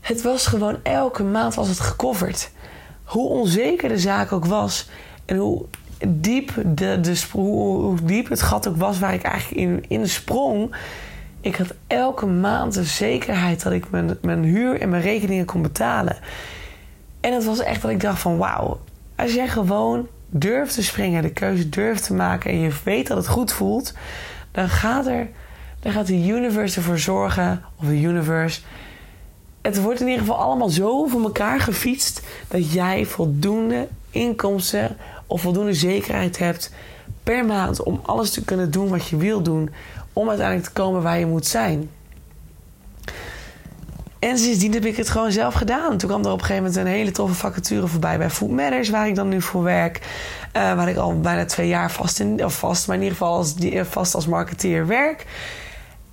Het 0.00 0.22
was 0.22 0.46
gewoon 0.46 0.76
elke 0.82 1.22
maand 1.22 1.54
was 1.54 1.68
het 1.68 1.80
gecoverd. 1.80 2.50
Hoe 3.04 3.28
onzeker 3.28 3.88
de 3.88 3.98
zaak 3.98 4.32
ook 4.32 4.44
was 4.44 4.88
en 5.24 5.36
hoe 5.36 5.64
diep, 6.08 6.52
de, 6.66 7.00
de, 7.00 7.94
diep 8.02 8.28
het 8.28 8.42
gat 8.42 8.68
ook 8.68 8.76
was 8.76 8.98
waar 8.98 9.14
ik 9.14 9.22
eigenlijk 9.22 9.60
in, 9.60 9.84
in 9.88 10.08
sprong. 10.08 10.74
Ik 11.40 11.56
had 11.56 11.74
elke 11.86 12.26
maand 12.26 12.74
de 12.74 12.84
zekerheid 12.84 13.62
dat 13.62 13.72
ik 13.72 13.90
mijn, 13.90 14.18
mijn 14.22 14.44
huur 14.44 14.80
en 14.80 14.88
mijn 14.88 15.02
rekeningen 15.02 15.44
kon 15.44 15.62
betalen. 15.62 16.16
En 17.20 17.32
het 17.32 17.44
was 17.44 17.58
echt 17.58 17.82
dat 17.82 17.90
ik 17.90 18.00
dacht 18.00 18.20
van 18.20 18.38
wauw, 18.38 18.80
als 19.16 19.34
jij 19.34 19.48
gewoon 19.48 20.08
durft 20.26 20.74
te 20.74 20.82
springen, 20.82 21.22
de 21.22 21.32
keuze 21.32 21.68
durft 21.68 22.04
te 22.04 22.14
maken 22.14 22.50
en 22.50 22.58
je 22.58 22.72
weet 22.84 23.06
dat 23.06 23.16
het 23.16 23.28
goed 23.28 23.52
voelt, 23.52 23.94
dan 24.50 24.68
gaat 24.68 25.06
er, 25.06 25.28
dan 25.80 25.92
gaat 25.92 26.06
de 26.06 26.26
universe 26.26 26.76
ervoor 26.76 26.98
zorgen, 26.98 27.64
of 27.76 27.86
de 27.86 28.00
universe. 28.00 28.60
Het 29.60 29.82
wordt 29.82 30.00
in 30.00 30.06
ieder 30.06 30.20
geval 30.20 30.38
allemaal 30.38 30.68
zo 30.68 31.06
voor 31.06 31.22
elkaar 31.22 31.60
gefietst 31.60 32.22
dat 32.48 32.72
jij 32.72 33.04
voldoende 33.04 33.88
inkomsten 34.10 34.96
of 35.26 35.40
voldoende 35.40 35.74
zekerheid 35.74 36.38
hebt 36.38 36.72
per 37.22 37.44
maand 37.44 37.82
om 37.82 38.00
alles 38.02 38.30
te 38.30 38.44
kunnen 38.44 38.70
doen 38.70 38.88
wat 38.88 39.08
je 39.08 39.16
wil 39.16 39.42
doen 39.42 39.70
om 40.12 40.28
uiteindelijk 40.28 40.66
te 40.66 40.72
komen 40.72 41.02
waar 41.02 41.18
je 41.18 41.26
moet 41.26 41.46
zijn. 41.46 41.90
En 44.20 44.38
sindsdien 44.38 44.72
heb 44.72 44.84
ik 44.84 44.96
het 44.96 45.10
gewoon 45.10 45.32
zelf 45.32 45.54
gedaan. 45.54 45.96
Toen 45.96 46.08
kwam 46.08 46.24
er 46.24 46.30
op 46.30 46.38
een 46.38 46.44
gegeven 46.44 46.62
moment 46.62 46.76
een 46.76 46.92
hele 46.92 47.10
toffe 47.10 47.34
vacature 47.34 47.86
voorbij 47.86 48.18
bij 48.18 48.30
Food 48.30 48.50
Matters, 48.50 48.88
waar 48.88 49.08
ik 49.08 49.14
dan 49.14 49.28
nu 49.28 49.42
voor 49.42 49.62
werk. 49.62 50.00
Uh, 50.56 50.74
waar 50.74 50.88
ik 50.88 50.96
al 50.96 51.20
bijna 51.20 51.44
twee 51.44 51.68
jaar 51.68 51.90
vast 51.90 52.20
in, 52.20 52.44
of 52.44 52.58
vast, 52.58 52.86
maar 52.86 52.96
in 52.96 53.02
ieder 53.02 53.18
geval 53.18 53.36
als, 53.36 53.54
vast 53.82 54.14
als 54.14 54.26
marketeer 54.26 54.86
werk. 54.86 55.26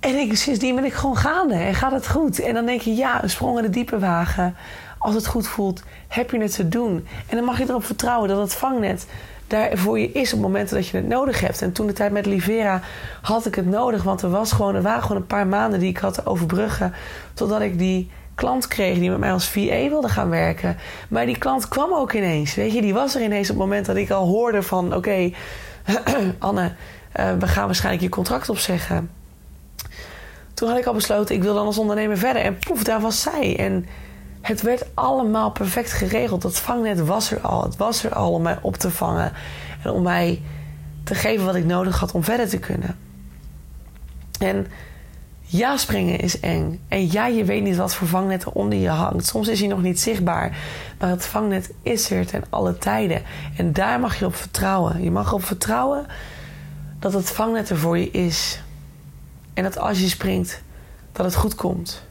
En 0.00 0.14
ik, 0.14 0.36
sindsdien 0.36 0.74
ben 0.74 0.84
ik 0.84 0.92
gewoon 0.92 1.16
gaande 1.16 1.54
en 1.54 1.74
gaat 1.74 1.92
het 1.92 2.08
goed. 2.08 2.40
En 2.40 2.54
dan 2.54 2.66
denk 2.66 2.80
je, 2.80 2.94
ja, 2.94 3.22
een 3.22 3.30
sprong 3.30 3.56
in 3.56 3.62
de 3.62 3.70
diepe 3.70 3.98
wagen. 3.98 4.56
Als 4.98 5.14
het 5.14 5.26
goed 5.26 5.48
voelt, 5.48 5.82
heb 6.08 6.30
je 6.30 6.40
het 6.40 6.54
te 6.54 6.68
doen. 6.68 7.06
En 7.26 7.36
dan 7.36 7.44
mag 7.44 7.58
je 7.58 7.64
erop 7.68 7.84
vertrouwen 7.84 8.28
dat 8.28 8.38
het 8.38 8.54
vangnet 8.54 9.06
daar 9.48 9.76
voor 9.78 9.98
je 9.98 10.12
is 10.12 10.32
op 10.32 10.40
momenten 10.40 10.76
dat 10.76 10.88
je 10.88 10.96
het 10.96 11.08
nodig 11.08 11.40
hebt. 11.40 11.62
En 11.62 11.72
toen 11.72 11.86
de 11.86 11.92
tijd 11.92 12.12
met 12.12 12.26
Livera 12.26 12.80
had 13.22 13.46
ik 13.46 13.54
het 13.54 13.66
nodig, 13.66 14.02
want 14.02 14.22
er, 14.22 14.30
was 14.30 14.52
gewoon, 14.52 14.74
er 14.74 14.82
waren 14.82 15.02
gewoon 15.02 15.16
een 15.16 15.26
paar 15.26 15.46
maanden 15.46 15.80
die 15.80 15.88
ik 15.88 15.98
had 15.98 16.14
te 16.14 16.26
overbruggen. 16.26 16.94
Totdat 17.34 17.60
ik 17.60 17.78
die 17.78 18.10
klant 18.34 18.68
kreeg 18.68 18.98
die 18.98 19.10
met 19.10 19.18
mij 19.18 19.32
als 19.32 19.48
VA 19.48 19.88
wilde 19.88 20.08
gaan 20.08 20.28
werken. 20.28 20.76
Maar 21.08 21.26
die 21.26 21.38
klant 21.38 21.68
kwam 21.68 21.92
ook 21.92 22.12
ineens. 22.12 22.54
Weet 22.54 22.72
je, 22.72 22.80
die 22.80 22.94
was 22.94 23.14
er 23.14 23.22
ineens 23.22 23.50
op 23.50 23.56
het 23.56 23.64
moment 23.64 23.86
dat 23.86 23.96
ik 23.96 24.10
al 24.10 24.26
hoorde 24.26 24.62
van: 24.62 24.94
oké, 24.94 25.30
Anne, 26.38 26.72
uh, 27.16 27.32
we 27.38 27.46
gaan 27.46 27.66
waarschijnlijk 27.66 28.04
je 28.04 28.08
contract 28.08 28.48
opzeggen. 28.48 29.10
Toen 30.54 30.68
had 30.68 30.78
ik 30.78 30.86
al 30.86 30.94
besloten, 30.94 31.34
ik 31.34 31.42
wil 31.42 31.54
dan 31.54 31.66
als 31.66 31.78
ondernemer 31.78 32.18
verder. 32.18 32.42
En 32.42 32.58
poef, 32.58 32.84
daar 32.84 33.00
was 33.00 33.22
zij. 33.22 33.56
En 33.58 33.86
het 34.40 34.62
werd 34.62 34.86
allemaal 34.94 35.50
perfect 35.50 35.92
geregeld. 35.92 36.42
Dat 36.42 36.58
vangnet 36.58 37.00
was 37.00 37.32
er 37.32 37.40
al. 37.40 37.62
Het 37.62 37.76
was 37.76 38.04
er 38.04 38.14
al 38.14 38.32
om 38.32 38.42
mij 38.42 38.58
op 38.62 38.76
te 38.76 38.90
vangen. 38.90 39.32
En 39.82 39.90
om 39.90 40.02
mij 40.02 40.42
te 41.04 41.14
geven 41.14 41.44
wat 41.44 41.54
ik 41.54 41.64
nodig 41.64 41.98
had 41.98 42.12
om 42.12 42.24
verder 42.24 42.48
te 42.48 42.58
kunnen. 42.58 42.98
En 44.38 44.66
ja, 45.40 45.76
springen 45.76 46.18
is 46.18 46.40
eng. 46.40 46.80
En 46.88 47.10
ja, 47.10 47.26
je 47.26 47.44
weet 47.44 47.62
niet 47.62 47.76
wat 47.76 47.94
voor 47.94 48.08
vangnet 48.08 48.42
er 48.42 48.52
onder 48.52 48.78
je 48.78 48.88
hangt. 48.88 49.26
Soms 49.26 49.48
is 49.48 49.60
hij 49.60 49.68
nog 49.68 49.82
niet 49.82 50.00
zichtbaar. 50.00 50.58
Maar 50.98 51.08
het 51.10 51.26
vangnet 51.26 51.72
is 51.82 52.10
er 52.10 52.26
ten 52.26 52.44
alle 52.50 52.78
tijden. 52.78 53.22
En 53.56 53.72
daar 53.72 54.00
mag 54.00 54.18
je 54.18 54.24
op 54.24 54.34
vertrouwen. 54.34 55.02
Je 55.02 55.10
mag 55.10 55.26
erop 55.26 55.44
vertrouwen 55.44 56.06
dat 56.98 57.12
het 57.12 57.30
vangnet 57.30 57.70
er 57.70 57.78
voor 57.78 57.98
je 57.98 58.10
is. 58.10 58.62
En 59.54 59.62
dat 59.62 59.78
als 59.78 60.00
je 60.00 60.08
springt, 60.08 60.62
dat 61.12 61.24
het 61.26 61.34
goed 61.34 61.54
komt. 61.54 62.06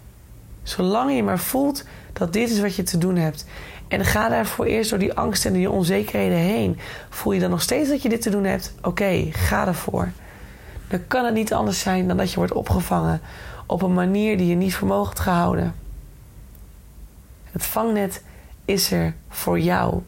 Zolang 0.63 1.16
je 1.16 1.24
maar 1.24 1.40
voelt 1.40 1.84
dat 2.17 2.34
dit 2.34 2.49
is 2.49 2.60
wat 2.60 2.75
je 2.75 2.84
te 2.84 2.97
doen 2.97 3.15
hebt. 3.15 3.45
En 3.88 4.06
ga 4.06 4.30
daarvoor 4.30 4.65
eerst 4.65 4.89
door 4.89 4.99
die 4.99 5.13
angst 5.13 5.45
en 5.45 5.53
die 5.53 5.71
onzekerheden 5.71 6.38
heen. 6.38 6.80
Voel 7.10 7.34
je 7.34 7.39
dan 7.39 7.49
nog 7.49 7.62
steeds 7.62 7.89
dat 7.89 8.01
je 8.01 8.10
dit 8.10 8.21
te 8.21 8.30
doen 8.30 8.43
hebt? 8.43 8.73
Oké, 8.82 9.27
ga 9.32 9.67
ervoor. 9.67 10.12
Dan 10.88 11.08
kan 11.08 11.25
het 11.25 11.34
niet 11.34 11.53
anders 11.53 11.80
zijn 11.80 12.08
dan 12.08 12.17
dat 12.17 12.32
je 12.32 12.38
wordt 12.38 12.53
opgevangen 12.53 13.21
op 13.65 13.82
een 13.82 13.93
manier 13.93 14.38
die 14.38 14.47
je 14.47 14.56
niet 14.56 14.75
voor 14.75 14.88
mogelijk 14.88 15.19
gehouden. 15.19 15.75
Het 17.51 17.65
vangnet 17.65 18.23
is 18.65 18.91
er 18.91 19.13
voor 19.30 19.60
jou. 19.60 20.01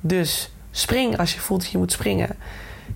Dus 0.00 0.52
spring 0.70 1.18
als 1.18 1.34
je 1.34 1.40
voelt 1.40 1.60
dat 1.60 1.70
je 1.70 1.78
moet 1.78 1.92
springen. 1.92 2.36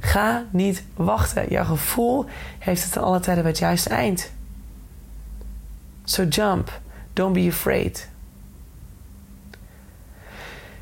Ga 0.00 0.44
niet 0.50 0.84
wachten. 0.94 1.48
Jouw 1.48 1.64
gevoel 1.64 2.24
heeft 2.58 2.84
het 2.84 2.96
aan 2.96 3.04
alle 3.04 3.20
tijden 3.20 3.42
bij 3.42 3.52
het 3.52 3.60
juiste 3.60 3.88
eind. 3.88 4.30
So 6.04 6.24
jump. 6.24 6.80
Don't 7.18 7.32
be 7.32 7.46
afraid. 7.48 8.08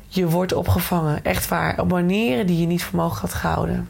Je 0.07 0.29
wordt 0.29 0.53
opgevangen, 0.53 1.23
echt 1.23 1.47
waar, 1.47 1.79
op 1.79 1.89
manieren 1.89 2.47
die 2.47 2.59
je 2.59 2.65
niet 2.65 2.83
voor 2.83 2.99
had 2.99 3.33
gehouden. 3.33 3.89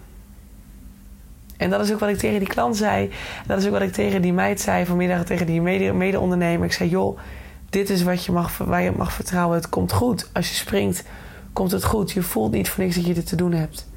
En 1.58 1.70
dat 1.70 1.82
is 1.82 1.92
ook 1.94 2.00
wat 2.00 2.10
ik 2.10 2.18
tegen 2.18 2.40
die 2.40 2.48
klant 2.48 2.78
zei. 2.78 3.12
Dat 3.48 3.60
is 3.60 3.66
ook 3.66 3.72
wat 3.72 3.82
ik 3.82 3.94
tegen 3.94 4.22
die 4.22 4.34
meid 4.34 4.62
zei 4.62 4.86
vanmiddag, 4.86 5.24
tegen 5.24 5.46
die 5.46 5.62
mede-ondernemer. 5.94 6.66
ik 6.66 6.74
zei, 6.74 6.90
joh, 6.90 7.20
dit 7.70 7.90
is 7.90 8.04
wat 8.04 8.26
je 8.26 8.32
mag, 8.32 8.58
waar 8.58 8.82
je 8.82 8.92
mag 8.92 9.12
vertrouwen. 9.12 9.58
Het 9.58 9.70
komt 9.70 9.92
goed. 9.92 10.30
Als 10.34 10.50
je 10.50 10.56
springt, 10.56 11.04
komt 11.54 11.72
het 11.72 11.84
goed. 11.84 12.12
Je 12.12 12.22
voelt 12.22 12.52
niet 12.52 12.70
voor 12.70 12.84
niks 12.84 12.96
dat 12.96 13.06
je 13.06 13.14
dit 13.14 13.28
te 13.28 13.36
doen 13.36 13.52
hebt. 13.52 13.88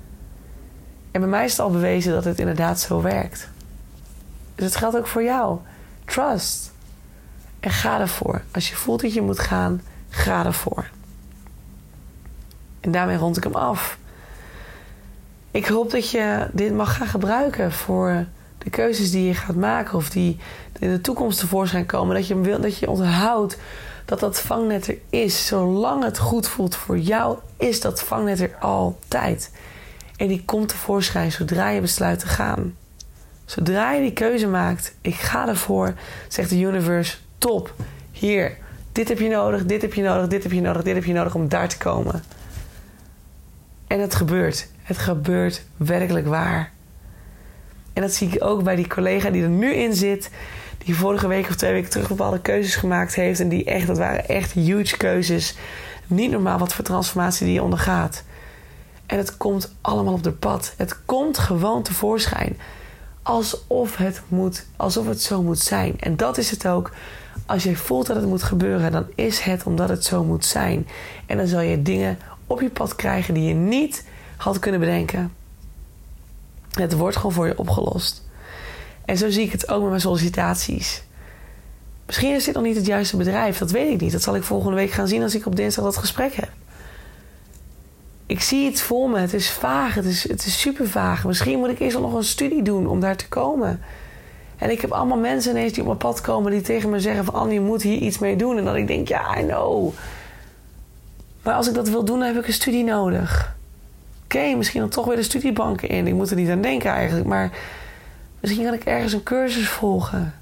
En 1.11 1.21
bij 1.21 1.31
mij 1.31 1.45
is 1.45 1.51
het 1.51 1.61
al 1.61 1.71
bewezen 1.71 2.13
dat 2.13 2.25
het 2.25 2.39
inderdaad 2.39 2.81
zo 2.81 3.03
werkt. 3.03 3.49
Dus 4.55 4.65
het 4.65 4.77
geldt 4.77 4.97
ook 4.97 5.07
voor 5.07 5.23
jou. 5.23 5.59
Trust. 6.05 6.73
En 7.61 7.71
ga 7.71 8.01
ervoor. 8.01 8.43
Als 8.51 8.69
je 8.69 8.77
voelt 8.77 9.01
dat 9.01 9.15
je 9.15 9.23
moet 9.23 9.39
gaan, 9.39 9.83
ga 10.09 10.45
ervoor. 10.45 10.91
En 12.81 12.93
daarmee 12.93 13.17
rond 13.17 13.37
ik 13.37 13.43
hem 13.43 13.55
af. 13.55 13.99
Ik 15.51 15.67
hoop 15.67 15.91
dat 15.91 16.11
je 16.11 16.49
dit 16.53 16.75
mag 16.75 16.97
gaan 16.97 17.07
gebruiken 17.07 17.73
voor 17.73 18.27
de 18.59 18.71
keuzes 18.71 19.11
die 19.11 19.27
je 19.27 19.35
gaat 19.35 19.57
maken 19.57 19.97
of 19.97 20.11
die 20.11 20.39
in 20.79 20.91
de 20.91 21.01
toekomst 21.01 21.39
tevoorschijn 21.39 21.87
komen. 21.87 22.15
Dat 22.15 22.27
je, 22.27 22.59
dat 22.61 22.79
je 22.79 22.91
onthoudt 22.91 23.57
dat 24.11 24.21
dat 24.21 24.41
vangnet 24.41 24.89
er 24.89 24.99
is. 25.11 25.47
Zolang 25.47 26.05
het 26.05 26.19
goed 26.19 26.49
voelt 26.49 26.77
voor 26.77 26.99
jou, 26.99 27.39
is 27.57 27.81
dat 27.81 28.03
vangnet 28.03 28.41
er 28.41 28.57
altijd. 28.61 29.51
En 30.17 30.29
die 30.29 30.45
komt 30.45 30.69
tevoorschijn 30.69 31.33
zodra 31.33 31.69
je 31.69 31.81
besluit 31.81 32.19
te 32.19 32.27
gaan. 32.27 32.77
Zodra 33.45 33.93
je 33.93 34.01
die 34.01 34.13
keuze 34.13 34.47
maakt, 34.47 34.95
ik 35.01 35.15
ga 35.15 35.49
ervoor, 35.49 35.95
zegt 36.29 36.51
de 36.51 36.61
universe, 36.61 37.17
top, 37.41 37.75
hier, 38.11 38.57
dit 38.93 39.09
heb 39.09 39.19
je 39.19 39.29
nodig, 39.29 39.65
dit 39.65 39.83
heb 39.83 39.95
je 39.95 40.03
nodig, 40.03 40.29
dit 40.29 40.43
heb 40.43 40.53
je 40.53 40.61
nodig, 40.61 40.83
dit 40.83 40.95
heb 40.95 41.05
je 41.05 41.13
nodig 41.13 41.35
om 41.35 41.49
daar 41.49 41.69
te 41.69 41.79
komen. 41.79 42.23
En 43.87 44.01
het 44.01 44.15
gebeurt. 44.15 44.69
Het 44.83 44.99
gebeurt 44.99 45.65
werkelijk 45.77 46.27
waar. 46.27 46.73
En 47.93 48.03
dat 48.03 48.13
zie 48.13 48.29
ik 48.29 48.45
ook 48.45 48.63
bij 48.63 48.77
die 48.77 48.87
collega 48.87 49.31
die 49.31 49.43
er 49.43 49.49
nu 49.49 49.75
in 49.75 49.95
zit. 49.95 50.31
Die 50.79 50.97
vorige 50.97 51.29
week 51.29 51.49
of 51.49 51.57
twee 51.57 51.73
weken 51.73 51.91
terug 51.91 52.09
bepaalde 52.09 52.41
keuzes 52.41 52.75
gemaakt 52.75 53.15
heeft. 53.15 53.41
En 53.41 53.49
die 53.49 53.65
echt, 53.65 53.87
dat 53.87 53.99
waren 53.99 54.29
echt 54.29 54.53
huge 54.53 54.97
keuzes. 54.97 55.57
Niet 56.07 56.31
normaal 56.31 56.59
wat 56.59 56.75
voor 56.75 56.85
transformatie 56.85 57.47
die 57.47 57.55
je 57.55 57.63
ondergaat. 57.63 58.25
En 59.07 59.19
het 59.19 59.37
komt 59.37 59.75
allemaal 59.81 60.15
op 60.15 60.23
de 60.23 60.33
pad. 60.33 60.75
Het 60.77 61.05
komt 61.05 61.39
gewoon 61.39 61.83
tevoorschijn. 61.83 62.59
Alsof 63.23 63.97
het 63.97 64.23
moet, 64.29 64.67
alsof 64.77 65.07
het 65.07 65.23
zo 65.23 65.43
moet 65.43 65.59
zijn. 65.59 66.01
En 66.01 66.17
dat 66.17 66.39
is 66.39 66.51
het 66.51 66.67
ook. 66.67 66.91
Als 67.51 67.63
je 67.63 67.77
voelt 67.77 68.07
dat 68.07 68.17
het 68.17 68.27
moet 68.27 68.43
gebeuren, 68.43 68.93
dan 68.93 69.07
is 69.15 69.41
het 69.41 69.63
omdat 69.65 69.89
het 69.89 70.05
zo 70.05 70.25
moet 70.25 70.45
zijn. 70.45 70.87
En 71.27 71.37
dan 71.37 71.47
zal 71.47 71.61
je 71.61 71.83
dingen 71.83 72.19
op 72.47 72.61
je 72.61 72.71
pad 72.71 72.97
krijgen 72.97 73.35
die 73.35 73.49
je 73.49 73.55
niet 73.55 74.05
had 74.37 74.59
kunnen 74.59 74.81
bedenken. 74.81 75.33
Het 76.71 76.93
wordt 76.93 77.17
gewoon 77.17 77.33
voor 77.33 77.47
je 77.47 77.59
opgelost. 77.59 78.29
En 79.05 79.17
zo 79.17 79.31
zie 79.31 79.45
ik 79.45 79.53
het 79.53 79.69
ook 79.69 79.81
met 79.81 79.89
mijn 79.89 80.01
sollicitaties. 80.01 81.03
Misschien 82.07 82.35
is 82.35 82.45
dit 82.45 82.55
nog 82.55 82.63
niet 82.63 82.77
het 82.77 82.87
juiste 82.87 83.17
bedrijf, 83.17 83.59
dat 83.59 83.71
weet 83.71 83.93
ik 83.93 84.01
niet. 84.01 84.13
Dat 84.13 84.23
zal 84.23 84.37
ik 84.37 84.43
volgende 84.43 84.77
week 84.77 84.91
gaan 84.91 85.09
zien 85.09 85.23
als 85.23 85.35
ik 85.35 85.47
op 85.47 85.57
dinsdag 85.57 85.85
dat 85.85 85.97
gesprek 85.97 86.35
heb. 86.35 86.51
Ik 88.27 88.41
zie 88.41 88.65
het 88.65 88.81
voor 88.81 89.11
me, 89.11 89.19
het 89.19 89.35
is 89.35 89.51
vaag, 89.51 89.95
het 89.95 90.05
is, 90.05 90.29
het 90.29 90.47
is 90.47 90.61
super 90.61 90.89
vaag. 90.89 91.25
Misschien 91.25 91.59
moet 91.59 91.71
ik 91.71 91.79
eerst 91.79 91.99
nog 91.99 92.15
een 92.15 92.25
studie 92.25 92.63
doen 92.63 92.87
om 92.87 93.01
daar 93.01 93.17
te 93.17 93.29
komen. 93.29 93.81
En 94.61 94.71
ik 94.71 94.81
heb 94.81 94.91
allemaal 94.91 95.19
mensen 95.19 95.51
ineens 95.51 95.73
die 95.73 95.81
op 95.81 95.87
mijn 95.87 95.99
pad 95.99 96.21
komen 96.21 96.53
die 96.53 96.61
tegen 96.61 96.91
me 96.91 97.01
zeggen 97.01 97.25
van 97.25 97.35
Annie, 97.35 97.55
je 97.55 97.61
moet 97.61 97.83
hier 97.83 97.99
iets 97.99 98.19
mee 98.19 98.37
doen. 98.37 98.59
En 98.59 98.65
dat 98.65 98.75
ik 98.75 98.87
denk, 98.87 99.09
ja, 99.09 99.39
I 99.39 99.47
know. 99.47 99.93
Maar 101.43 101.55
als 101.55 101.69
ik 101.69 101.75
dat 101.75 101.89
wil 101.89 102.05
doen, 102.05 102.19
dan 102.19 102.29
heb 102.29 102.37
ik 102.37 102.47
een 102.47 102.53
studie 102.53 102.85
nodig. 102.85 103.57
Oké, 104.25 104.55
misschien 104.55 104.81
dan 104.81 104.89
toch 104.89 105.07
weer 105.07 105.17
de 105.17 105.23
studiebanken 105.23 105.89
in. 105.89 106.07
Ik 106.07 106.15
moet 106.15 106.31
er 106.31 106.37
niet 106.37 106.51
aan 106.51 106.61
denken 106.61 106.91
eigenlijk. 106.91 107.27
Maar 107.27 107.51
misschien 108.41 108.65
kan 108.65 108.75
ik 108.75 108.85
ergens 108.85 109.13
een 109.13 109.23
cursus 109.23 109.69
volgen. 109.69 110.35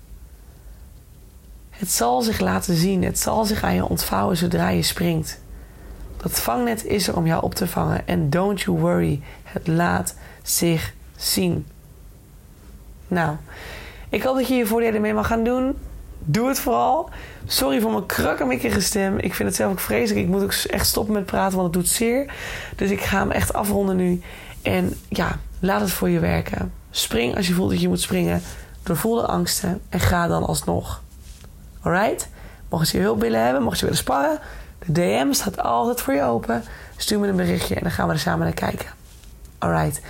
Het 1.70 1.90
zal 1.90 2.22
zich 2.22 2.40
laten 2.40 2.74
zien. 2.74 3.04
Het 3.04 3.18
zal 3.18 3.44
zich 3.44 3.62
aan 3.62 3.74
je 3.74 3.88
ontvouwen 3.88 4.36
zodra 4.36 4.68
je 4.68 4.82
springt. 4.82 5.40
Dat 6.16 6.40
vangnet 6.40 6.84
is 6.84 7.08
er 7.08 7.16
om 7.16 7.26
jou 7.26 7.42
op 7.42 7.54
te 7.54 7.66
vangen. 7.66 8.06
En 8.06 8.30
don't 8.30 8.60
you 8.60 8.78
worry. 8.78 9.20
Het 9.42 9.66
laat 9.66 10.14
zich 10.42 10.94
zien. 11.16 11.66
Nou, 13.08 13.36
ik 14.08 14.22
hoop 14.22 14.36
dat 14.36 14.48
je 14.48 14.54
je 14.54 14.66
voordelen 14.66 15.00
mee 15.00 15.14
mag 15.14 15.26
gaan 15.26 15.44
doen. 15.44 15.76
Doe 16.18 16.48
het 16.48 16.58
vooral. 16.58 17.10
Sorry 17.46 17.80
voor 17.80 17.90
mijn 17.90 18.06
krakkemikkige 18.06 18.80
stem. 18.80 19.18
Ik 19.18 19.34
vind 19.34 19.48
het 19.48 19.56
zelf 19.56 19.72
ook 19.72 19.80
vreselijk. 19.80 20.26
Ik 20.26 20.30
moet 20.30 20.42
ook 20.42 20.52
echt 20.52 20.86
stoppen 20.86 21.14
met 21.14 21.26
praten, 21.26 21.58
want 21.58 21.74
het 21.74 21.82
doet 21.82 21.92
zeer. 21.92 22.32
Dus 22.76 22.90
ik 22.90 23.00
ga 23.00 23.18
hem 23.18 23.30
echt 23.30 23.52
afronden 23.52 23.96
nu. 23.96 24.22
En 24.62 24.94
ja, 25.08 25.38
laat 25.58 25.80
het 25.80 25.90
voor 25.90 26.08
je 26.08 26.18
werken. 26.18 26.72
Spring 26.90 27.36
als 27.36 27.46
je 27.46 27.54
voelt 27.54 27.70
dat 27.70 27.80
je 27.80 27.88
moet 27.88 28.00
springen. 28.00 28.42
Doorvoel 28.82 29.14
de 29.14 29.26
angsten 29.26 29.80
en 29.88 30.00
ga 30.00 30.26
dan 30.26 30.46
alsnog. 30.46 31.02
Alright? 31.80 32.28
Mocht 32.68 32.90
je 32.90 32.98
hulp 32.98 33.20
willen 33.20 33.44
hebben, 33.44 33.62
mocht 33.62 33.78
je 33.78 33.84
willen 33.84 34.00
sparren, 34.00 34.38
de 34.86 34.92
DM 34.92 35.32
staat 35.32 35.58
altijd 35.62 36.00
voor 36.00 36.14
je 36.14 36.22
open. 36.22 36.62
Stuur 36.96 37.18
me 37.18 37.28
een 37.28 37.36
berichtje 37.36 37.74
en 37.74 37.82
dan 37.82 37.90
gaan 37.90 38.06
we 38.06 38.12
er 38.12 38.18
samen 38.18 38.44
naar 38.44 38.54
kijken. 38.54 38.88
Alright. 39.58 40.00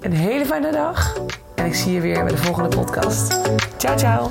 Een 0.00 0.12
hele 0.12 0.46
fijne 0.46 0.72
dag. 0.72 1.16
En 1.54 1.66
ik 1.66 1.74
zie 1.74 1.92
je 1.92 2.00
weer 2.00 2.22
bij 2.24 2.32
de 2.32 2.38
volgende 2.38 2.76
podcast. 2.76 3.40
Ciao, 3.76 3.96
ciao. 3.96 4.30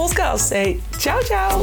podcast. 0.01 0.49
Hey, 0.49 0.81
tchau, 0.97 1.19
tchau! 1.23 1.61